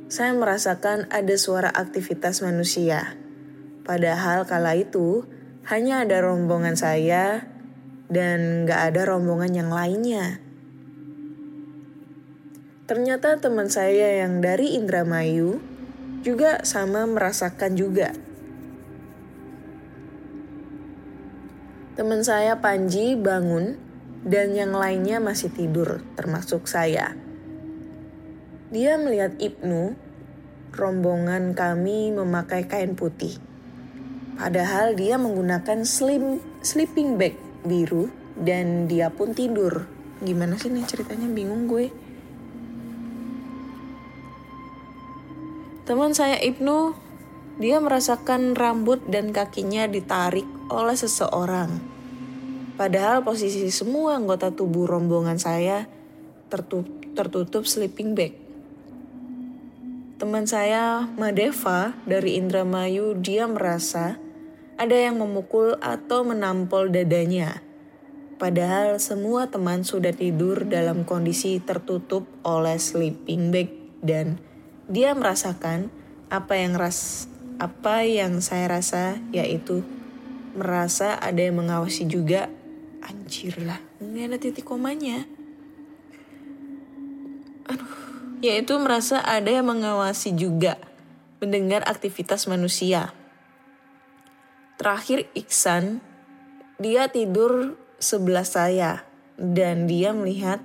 Saya 0.08 0.32
merasakan 0.32 1.12
ada 1.12 1.36
suara 1.36 1.68
aktivitas 1.68 2.40
manusia. 2.40 3.20
Padahal 3.84 4.48
kala 4.48 4.80
itu 4.80 5.28
hanya 5.68 6.08
ada 6.08 6.24
rombongan 6.24 6.80
saya 6.80 7.52
dan 8.08 8.64
gak 8.70 8.94
ada 8.94 9.02
rombongan 9.12 9.52
yang 9.54 9.70
lainnya. 9.74 10.40
Ternyata 12.86 13.42
teman 13.42 13.66
saya 13.66 14.22
yang 14.22 14.46
dari 14.46 14.78
Indramayu 14.78 15.58
juga 16.22 16.62
sama 16.62 17.10
merasakan 17.10 17.74
juga. 17.74 18.14
Teman 21.96 22.28
saya 22.28 22.60
Panji 22.60 23.16
bangun 23.16 23.80
dan 24.28 24.52
yang 24.52 24.76
lainnya 24.76 25.24
masih 25.24 25.48
tidur, 25.48 26.04
termasuk 26.20 26.68
saya. 26.68 27.16
Dia 28.68 29.00
melihat 29.00 29.40
Ibnu, 29.40 29.96
rombongan 30.76 31.56
kami 31.56 32.12
memakai 32.12 32.68
kain 32.68 33.00
putih. 33.00 33.40
Padahal 34.36 35.00
dia 35.00 35.16
menggunakan 35.16 35.88
slim, 35.88 36.44
sleeping 36.60 37.16
bag 37.16 37.40
biru 37.64 38.12
dan 38.36 38.92
dia 38.92 39.08
pun 39.08 39.32
tidur. 39.32 39.88
Gimana 40.20 40.60
sih 40.60 40.76
nih 40.76 40.84
ceritanya 40.84 41.32
bingung 41.32 41.72
gue. 41.72 41.88
Teman 45.88 46.12
saya 46.12 46.44
Ibnu, 46.44 46.92
dia 47.64 47.80
merasakan 47.80 48.52
rambut 48.52 49.00
dan 49.08 49.32
kakinya 49.32 49.88
ditarik 49.88 50.55
oleh 50.69 50.97
seseorang. 50.97 51.82
Padahal 52.75 53.23
posisi 53.23 53.71
semua 53.71 54.19
anggota 54.19 54.51
tubuh 54.51 54.84
rombongan 54.89 55.39
saya 55.39 55.88
tertutup, 56.51 56.88
tertutup 57.15 57.63
sleeping 57.63 58.17
bag. 58.17 58.34
Teman 60.15 60.47
saya, 60.47 61.08
Madeva 61.19 61.91
dari 62.08 62.39
Indramayu, 62.39 63.19
dia 63.19 63.47
merasa 63.47 64.15
ada 64.75 64.95
yang 64.95 65.19
memukul 65.19 65.75
atau 65.80 66.23
menampol 66.28 66.91
dadanya. 66.91 67.63
Padahal 68.36 68.99
semua 68.99 69.47
teman 69.47 69.88
sudah 69.88 70.12
tidur 70.12 70.67
dalam 70.67 71.08
kondisi 71.08 71.63
tertutup 71.63 72.28
oleh 72.43 72.75
sleeping 72.75 73.51
bag 73.56 73.71
dan 74.04 74.43
dia 74.91 75.15
merasakan 75.15 75.88
apa 76.28 76.60
yang 76.60 76.75
ras 76.75 77.32
apa 77.56 78.04
yang 78.04 78.43
saya 78.43 78.67
rasa 78.67 79.15
yaitu 79.32 79.88
merasa 80.56 81.20
ada 81.20 81.44
yang 81.44 81.60
mengawasi 81.60 82.08
juga. 82.08 82.50
Anjir 83.06 83.62
lah 83.62 83.78
ini 84.15 84.32
ada 84.32 84.39
titik 84.39 84.63
komanya. 84.63 85.28
Aduh. 87.68 87.96
Yaitu 88.39 88.80
merasa 88.80 89.20
ada 89.20 89.52
yang 89.52 89.68
mengawasi 89.68 90.32
juga 90.39 90.80
mendengar 91.44 91.84
aktivitas 91.84 92.48
manusia. 92.48 93.12
Terakhir 94.80 95.28
Iksan. 95.36 96.00
Dia 96.80 97.08
tidur 97.08 97.80
sebelah 98.00 98.44
saya 98.44 99.08
dan 99.39 99.88
dia 99.88 100.12
melihat 100.12 100.60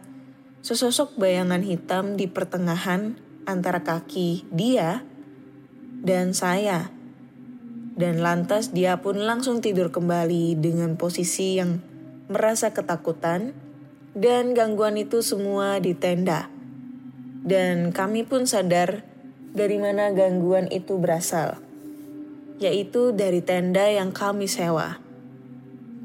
sesosok 0.62 1.14
bayangan 1.14 1.62
hitam 1.62 2.18
di 2.18 2.26
pertengahan 2.26 3.14
antara 3.46 3.82
kaki 3.82 4.46
dia 4.50 5.06
dan 6.02 6.34
saya. 6.34 6.90
Dan 8.00 8.24
lantas 8.24 8.72
dia 8.72 9.04
pun 9.04 9.20
langsung 9.20 9.60
tidur 9.60 9.92
kembali 9.92 10.56
dengan 10.56 10.96
posisi 10.96 11.60
yang 11.60 11.84
merasa 12.32 12.72
ketakutan 12.72 13.52
dan 14.16 14.56
gangguan 14.56 14.96
itu 14.96 15.20
semua 15.20 15.76
di 15.84 15.92
tenda. 15.92 16.48
Dan 17.44 17.92
kami 17.92 18.24
pun 18.24 18.48
sadar 18.48 19.04
dari 19.52 19.76
mana 19.76 20.16
gangguan 20.16 20.72
itu 20.72 20.96
berasal, 20.96 21.60
yaitu 22.56 23.12
dari 23.12 23.44
tenda 23.44 23.84
yang 23.92 24.16
kami 24.16 24.48
sewa. 24.48 24.96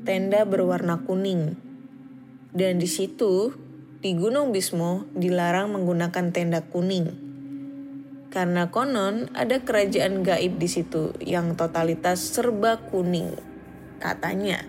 Tenda 0.04 0.44
berwarna 0.44 1.00
kuning. 1.00 1.56
Dan 2.52 2.84
di 2.84 2.92
situ, 2.92 3.56
di 4.04 4.20
Gunung 4.20 4.52
Bismo 4.52 5.08
dilarang 5.16 5.72
menggunakan 5.72 6.36
tenda 6.36 6.60
kuning 6.60 7.25
karena 8.36 8.68
konon 8.68 9.32
ada 9.32 9.64
kerajaan 9.64 10.20
gaib 10.20 10.60
di 10.60 10.68
situ 10.68 11.16
yang 11.24 11.56
totalitas 11.56 12.20
serba 12.20 12.76
kuning, 12.92 13.32
katanya. 14.04 14.60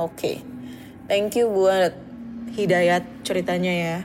Oke, 0.00 0.16
okay. 0.16 0.36
thank 1.12 1.36
you 1.36 1.52
buat 1.52 1.92
hidayat 2.56 3.04
ceritanya 3.20 3.72
ya. 3.76 3.98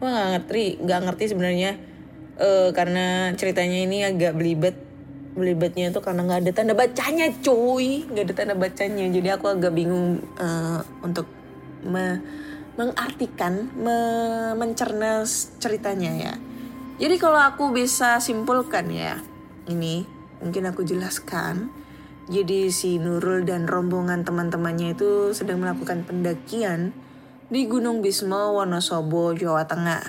Wah 0.00 0.08
gak 0.08 0.28
ngerti, 0.32 0.80
gak 0.80 1.00
ngerti 1.12 1.24
sebenarnya 1.28 1.76
uh, 2.40 2.72
karena 2.72 3.36
ceritanya 3.36 3.78
ini 3.84 4.00
agak 4.08 4.32
belibet. 4.32 4.76
Belibetnya 5.36 5.92
itu 5.92 6.00
karena 6.02 6.24
nggak 6.26 6.40
ada 6.48 6.50
tanda 6.50 6.74
bacanya, 6.74 7.30
cuy, 7.44 8.02
nggak 8.10 8.24
ada 8.26 8.34
tanda 8.34 8.54
bacanya. 8.58 9.06
Jadi 9.06 9.28
aku 9.28 9.46
agak 9.46 9.70
bingung 9.70 10.24
uh, 10.40 10.80
untuk 11.04 11.28
me 11.84 12.18
mengartikan, 12.74 13.70
me 13.76 13.98
mencerna 14.56 15.22
ceritanya 15.62 16.10
ya. 16.16 16.34
Jadi 16.98 17.14
kalau 17.14 17.38
aku 17.38 17.70
bisa 17.70 18.18
simpulkan 18.18 18.90
ya, 18.90 19.22
ini 19.70 20.02
mungkin 20.42 20.66
aku 20.66 20.82
jelaskan. 20.82 21.70
Jadi 22.26 22.74
si 22.74 22.98
Nurul 22.98 23.46
dan 23.46 23.70
rombongan 23.70 24.26
teman-temannya 24.26 24.98
itu 24.98 25.30
sedang 25.30 25.62
melakukan 25.62 26.02
pendakian 26.02 26.90
di 27.48 27.70
Gunung 27.70 28.02
Bisma 28.02 28.50
Wonosobo, 28.50 29.30
Jawa 29.32 29.64
Tengah. 29.64 30.04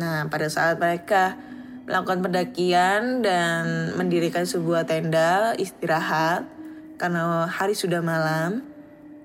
Nah, 0.00 0.26
pada 0.32 0.48
saat 0.48 0.80
mereka 0.80 1.36
melakukan 1.84 2.24
pendakian 2.24 3.20
dan 3.20 3.92
mendirikan 3.94 4.48
sebuah 4.48 4.88
tenda 4.88 5.52
istirahat 5.60 6.48
karena 6.96 7.46
hari 7.46 7.76
sudah 7.76 8.00
malam, 8.00 8.64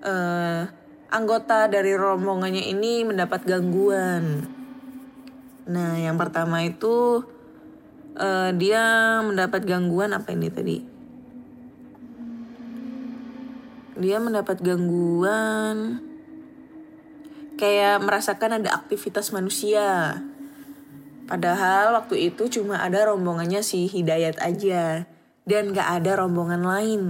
eh, 0.04 0.67
anggota 1.10 1.72
dari 1.72 1.96
rombongannya 1.96 2.69
ini 2.69 3.08
mendapat 3.08 3.48
gangguan 3.48 4.46
Nah, 5.63 5.95
yang 5.95 6.19
pertama 6.19 6.63
itu 6.67 7.23
uh, 8.19 8.52
dia 8.52 9.19
mendapat 9.23 9.63
gangguan 9.63 10.12
apa 10.12 10.36
ini 10.36 10.47
tadi? 10.52 10.78
Dia 13.93 14.17
mendapat 14.19 14.60
gangguan 14.60 16.02
kayak 17.56 18.04
merasakan 18.04 18.60
ada 18.60 18.76
aktivitas 18.76 19.32
manusia. 19.32 20.19
Padahal 21.23 21.95
waktu 21.95 22.34
itu 22.34 22.52
cuma 22.60 22.84
ada 22.84 23.08
rombongannya 23.08 23.63
si 23.63 23.88
Hidayat 23.88 24.43
aja 24.43 25.08
dan 25.47 25.71
gak 25.71 26.04
ada 26.04 26.19
rombongan 26.19 26.67
lain. 26.67 27.04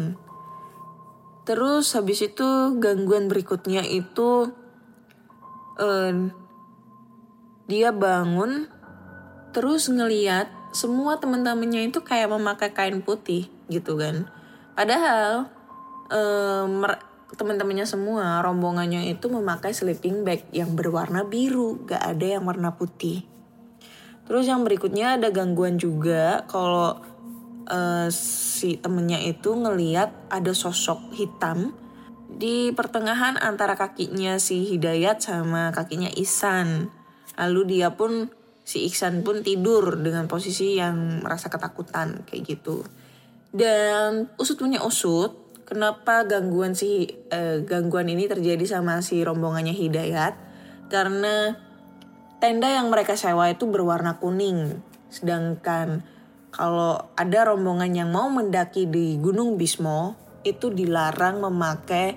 Terus 1.43 1.97
habis 1.97 2.21
itu 2.21 2.77
gangguan 2.77 3.27
berikutnya 3.27 3.81
itu 3.83 4.53
uh, 5.81 6.13
dia 7.67 7.95
bangun 7.95 8.67
terus 9.53 9.87
ngeliat 9.87 10.49
semua 10.73 11.21
teman-temannya 11.21 11.93
itu 11.93 12.01
kayak 12.01 12.33
memakai 12.33 12.73
kain 12.73 13.05
putih 13.05 13.47
gitu 13.69 13.95
kan. 13.95 14.27
Padahal 14.73 15.53
um, 16.09 16.81
teman-temannya 17.37 17.85
semua 17.85 18.41
rombongannya 18.41 19.09
itu 19.13 19.29
memakai 19.29 19.73
sleeping 19.73 20.25
bag 20.25 20.49
yang 20.49 20.73
berwarna 20.73 21.25
biru 21.25 21.85
gak 21.85 22.01
ada 22.01 22.37
yang 22.37 22.43
warna 22.49 22.73
putih. 22.73 23.25
Terus 24.25 24.49
yang 24.49 24.65
berikutnya 24.65 25.21
ada 25.21 25.29
gangguan 25.29 25.77
juga 25.77 26.47
kalau 26.49 26.97
uh, 27.69 28.07
si 28.09 28.81
temennya 28.81 29.21
itu 29.21 29.53
ngeliat 29.53 30.09
ada 30.33 30.51
sosok 30.57 31.13
hitam 31.13 31.77
di 32.33 32.73
pertengahan 32.73 33.37
antara 33.37 33.77
kakinya 33.77 34.41
si 34.41 34.65
Hidayat 34.65 35.21
sama 35.21 35.69
kakinya 35.69 36.09
Isan 36.17 36.89
Lalu 37.37 37.77
dia 37.79 37.93
pun 37.97 38.29
si 38.63 38.87
Iksan 38.87 39.21
pun 39.27 39.43
tidur 39.43 39.99
dengan 39.99 40.25
posisi 40.31 40.79
yang 40.79 41.21
merasa 41.21 41.51
ketakutan 41.51 42.23
kayak 42.23 42.43
gitu. 42.47 42.87
Dan 43.53 44.33
usut 44.39 44.57
punya 44.57 44.81
usut, 44.81 45.35
kenapa 45.67 46.25
gangguan 46.25 46.73
si 46.73 47.05
eh, 47.29 47.61
gangguan 47.61 48.09
ini 48.09 48.25
terjadi 48.25 48.63
sama 48.65 49.03
si 49.03 49.21
rombongannya 49.21 49.75
Hidayat? 49.75 50.33
Karena 50.89 51.53
tenda 52.41 52.69
yang 52.71 52.89
mereka 52.89 53.13
sewa 53.13 53.49
itu 53.51 53.69
berwarna 53.69 54.17
kuning, 54.17 54.81
sedangkan 55.13 56.01
kalau 56.53 57.09
ada 57.17 57.49
rombongan 57.49 57.93
yang 57.93 58.09
mau 58.13 58.29
mendaki 58.29 58.85
di 58.85 59.17
Gunung 59.17 59.57
Bismo 59.57 60.13
itu 60.45 60.69
dilarang 60.69 61.41
memakai 61.41 62.13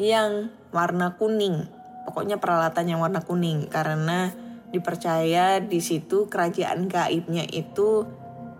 yang 0.00 0.48
warna 0.72 1.14
kuning 1.14 1.79
pokoknya 2.10 2.42
peralatan 2.42 2.90
yang 2.90 2.98
warna 2.98 3.22
kuning 3.22 3.70
karena 3.70 4.34
dipercaya 4.74 5.62
di 5.62 5.78
situ 5.78 6.26
kerajaan 6.26 6.90
gaibnya 6.90 7.46
itu 7.46 8.06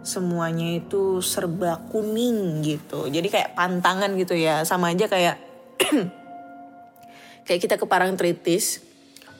semuanya 0.07 0.81
itu 0.81 1.21
serba 1.21 1.83
kuning 1.91 2.63
gitu. 2.63 3.11
Jadi 3.11 3.29
kayak 3.29 3.59
pantangan 3.59 4.15
gitu 4.17 4.39
ya. 4.39 4.63
Sama 4.63 4.95
aja 4.95 5.07
kayak 5.11 5.37
kayak 7.47 7.61
kita 7.61 7.75
ke 7.77 7.87
Parangtritis, 7.87 8.81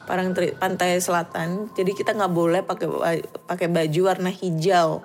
Parangtritis 0.07 0.57
pantai 0.59 0.99
selatan. 1.01 1.71
Jadi 1.73 1.91
kita 1.95 2.13
nggak 2.13 2.33
boleh 2.33 2.61
pakai 2.61 2.87
pakai 3.47 3.67
baju 3.67 4.01
warna 4.05 4.31
hijau. 4.31 5.01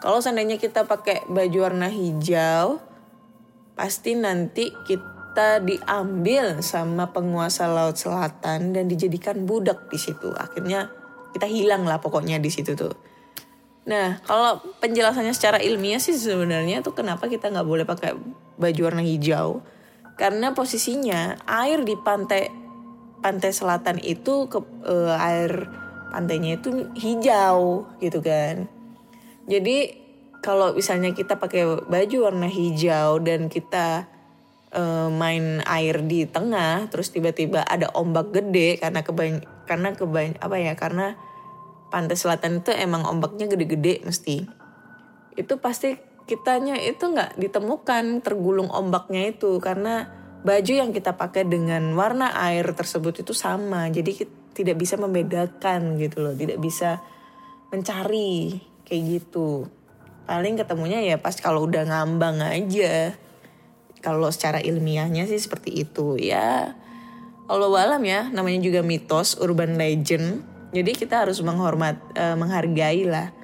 Kalau 0.00 0.18
seandainya 0.20 0.60
kita 0.60 0.84
pakai 0.84 1.24
baju 1.28 1.58
warna 1.64 1.88
hijau, 1.88 2.78
pasti 3.78 4.12
nanti 4.16 4.68
kita 4.84 5.15
kita 5.36 5.60
diambil 5.60 6.64
sama 6.64 7.12
penguasa 7.12 7.68
laut 7.68 8.00
selatan 8.00 8.72
dan 8.72 8.88
dijadikan 8.88 9.44
budak 9.44 9.84
di 9.92 10.00
situ. 10.00 10.32
Akhirnya 10.32 10.88
kita 11.36 11.44
hilang 11.44 11.84
lah 11.84 12.00
pokoknya 12.00 12.40
di 12.40 12.48
situ 12.48 12.72
tuh. 12.72 12.96
Nah, 13.84 14.16
kalau 14.24 14.64
penjelasannya 14.80 15.36
secara 15.36 15.60
ilmiah 15.60 16.00
sih 16.00 16.16
sebenarnya 16.16 16.80
tuh 16.80 16.96
kenapa 16.96 17.28
kita 17.28 17.52
nggak 17.52 17.68
boleh 17.68 17.84
pakai 17.84 18.16
baju 18.56 18.80
warna 18.80 19.04
hijau? 19.04 19.60
Karena 20.16 20.56
posisinya 20.56 21.36
air 21.44 21.84
di 21.84 22.00
pantai 22.00 22.48
pantai 23.20 23.52
selatan 23.52 24.00
itu 24.00 24.48
ke 24.48 24.56
uh, 24.88 25.20
air 25.20 25.68
pantainya 26.16 26.56
itu 26.56 26.96
hijau 26.96 27.84
gitu 28.00 28.24
kan. 28.24 28.72
Jadi 29.44 30.00
kalau 30.40 30.72
misalnya 30.72 31.12
kita 31.12 31.36
pakai 31.36 31.84
baju 31.84 32.16
warna 32.24 32.48
hijau 32.48 33.20
dan 33.20 33.52
kita 33.52 34.15
uh, 34.76 35.08
main 35.08 35.64
air 35.64 36.04
di 36.04 36.28
tengah 36.28 36.86
terus 36.92 37.08
tiba-tiba 37.10 37.64
ada 37.64 37.88
ombak 37.96 38.30
gede 38.30 38.76
karena 38.76 39.00
kebany 39.00 39.40
karena 39.64 39.96
kebany 39.96 40.36
apa 40.38 40.56
ya 40.60 40.76
karena 40.76 41.16
pantai 41.88 42.14
selatan 42.14 42.60
itu 42.60 42.70
emang 42.76 43.08
ombaknya 43.08 43.48
gede-gede 43.48 44.04
mesti. 44.04 44.44
Itu 45.34 45.58
pasti 45.58 45.96
kitanya 46.26 46.76
itu 46.76 47.02
nggak 47.06 47.38
ditemukan 47.38 48.20
tergulung 48.20 48.68
ombaknya 48.68 49.30
itu 49.30 49.62
karena 49.62 50.10
baju 50.42 50.72
yang 50.74 50.90
kita 50.90 51.14
pakai 51.14 51.46
dengan 51.46 51.94
warna 51.94 52.34
air 52.34 52.66
tersebut 52.74 53.22
itu 53.22 53.34
sama 53.34 53.86
jadi 53.90 54.10
kita 54.10 54.34
tidak 54.56 54.76
bisa 54.80 54.96
membedakan 54.96 56.00
gitu 56.00 56.24
loh 56.24 56.34
tidak 56.34 56.58
bisa 56.58 57.04
mencari 57.70 58.56
kayak 58.88 59.02
gitu. 59.20 59.68
Paling 60.26 60.58
ketemunya 60.58 60.98
ya 61.04 61.20
pas 61.22 61.38
kalau 61.38 61.70
udah 61.70 61.86
ngambang 61.86 62.42
aja 62.42 63.14
kalau 64.06 64.30
secara 64.30 64.62
ilmiahnya 64.62 65.26
sih 65.26 65.42
seperti 65.42 65.82
itu 65.82 66.14
ya 66.14 66.78
Allah 67.50 67.70
alam 67.74 68.02
ya 68.06 68.30
namanya 68.30 68.62
juga 68.62 68.86
mitos 68.86 69.34
urban 69.42 69.74
legend 69.74 70.46
jadi 70.70 70.94
kita 70.94 71.26
harus 71.26 71.42
menghormat 71.42 71.98
uh, 72.14 72.38
menghargai 72.38 73.02
lah 73.06 73.34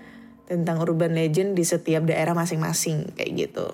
tentang 0.53 0.85
urban 0.85 1.17
legend 1.17 1.57
di 1.57 1.65
setiap 1.65 2.05
daerah 2.05 2.37
masing-masing 2.37 3.09
kayak 3.17 3.49
gitu. 3.49 3.67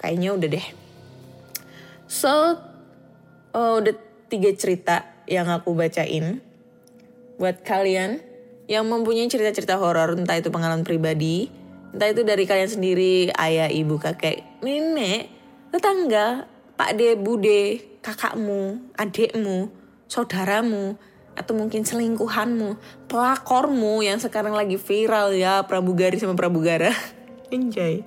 Kayaknya 0.00 0.30
udah 0.32 0.48
deh. 0.48 0.66
So, 2.08 2.32
oh, 3.52 3.72
udah 3.84 3.92
tiga 4.32 4.48
cerita 4.56 5.04
yang 5.28 5.52
aku 5.52 5.76
bacain. 5.76 6.40
Buat 7.36 7.60
kalian 7.68 8.24
yang 8.64 8.88
mempunyai 8.88 9.28
cerita-cerita 9.28 9.76
horor, 9.76 10.16
entah 10.16 10.40
itu 10.40 10.48
pengalaman 10.48 10.88
pribadi, 10.88 11.52
entah 11.94 12.08
itu 12.10 12.22
dari 12.24 12.44
kalian 12.44 12.70
sendiri, 12.70 13.32
ayah, 13.36 13.68
ibu, 13.70 13.96
kakek, 13.96 14.60
nenek, 14.60 15.28
tetangga, 15.72 16.44
pak 16.76 16.96
de, 16.96 17.16
bude, 17.16 17.80
kakakmu, 18.04 18.82
adikmu, 18.96 19.72
saudaramu, 20.08 20.96
atau 21.38 21.54
mungkin 21.54 21.86
selingkuhanmu, 21.86 22.74
pelakormu 23.06 24.02
yang 24.02 24.18
sekarang 24.18 24.58
lagi 24.58 24.74
viral 24.74 25.30
ya 25.38 25.62
Pramugari 25.62 26.18
sama 26.18 26.34
Pramugara. 26.34 26.90
Enjoy. 27.54 28.02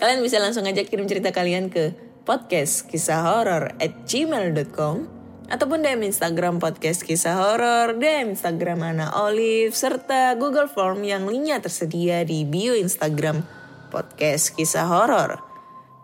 Kalian 0.00 0.24
bisa 0.24 0.40
langsung 0.40 0.66
aja 0.66 0.82
kirim 0.82 1.06
cerita 1.06 1.30
kalian 1.30 1.70
ke 1.70 1.94
podcast 2.24 2.88
kisah 2.88 3.22
horor 3.22 3.76
at 3.78 4.08
gmail.com 4.08 5.19
ataupun 5.50 5.82
DM 5.82 6.06
Instagram 6.06 6.62
podcast 6.62 7.02
kisah 7.02 7.34
horor, 7.34 7.98
DM 7.98 8.38
Instagram 8.38 8.86
Ana 8.86 9.10
Olive, 9.18 9.74
serta 9.74 10.38
Google 10.38 10.70
Form 10.70 11.02
yang 11.02 11.26
linknya 11.26 11.58
tersedia 11.58 12.22
di 12.22 12.46
bio 12.46 12.78
Instagram 12.78 13.42
podcast 13.90 14.54
kisah 14.54 14.86
horor. 14.86 15.42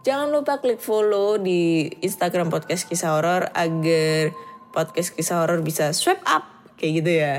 Jangan 0.03 0.35
lupa 0.35 0.59
klik 0.59 0.83
follow 0.83 1.39
di 1.39 1.87
Instagram 2.03 2.51
podcast 2.51 2.91
kisah 2.91 3.15
horor 3.15 3.47
agar 3.55 4.35
podcast 4.75 5.15
kisah 5.15 5.47
horor 5.47 5.63
bisa 5.63 5.95
swipe 5.95 6.27
up 6.27 6.47
kayak 6.75 6.93
gitu 7.03 7.13
ya. 7.23 7.35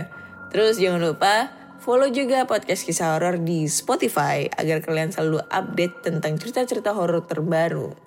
Terus 0.55 0.79
jangan 0.79 1.03
lupa 1.03 1.51
follow 1.83 2.07
juga 2.07 2.47
podcast 2.47 2.87
kisah 2.87 3.19
horor 3.19 3.35
di 3.43 3.67
Spotify 3.67 4.47
agar 4.47 4.79
kalian 4.79 5.11
selalu 5.11 5.43
update 5.51 6.07
tentang 6.07 6.39
cerita-cerita 6.39 6.95
horor 6.95 7.27
terbaru. 7.27 8.06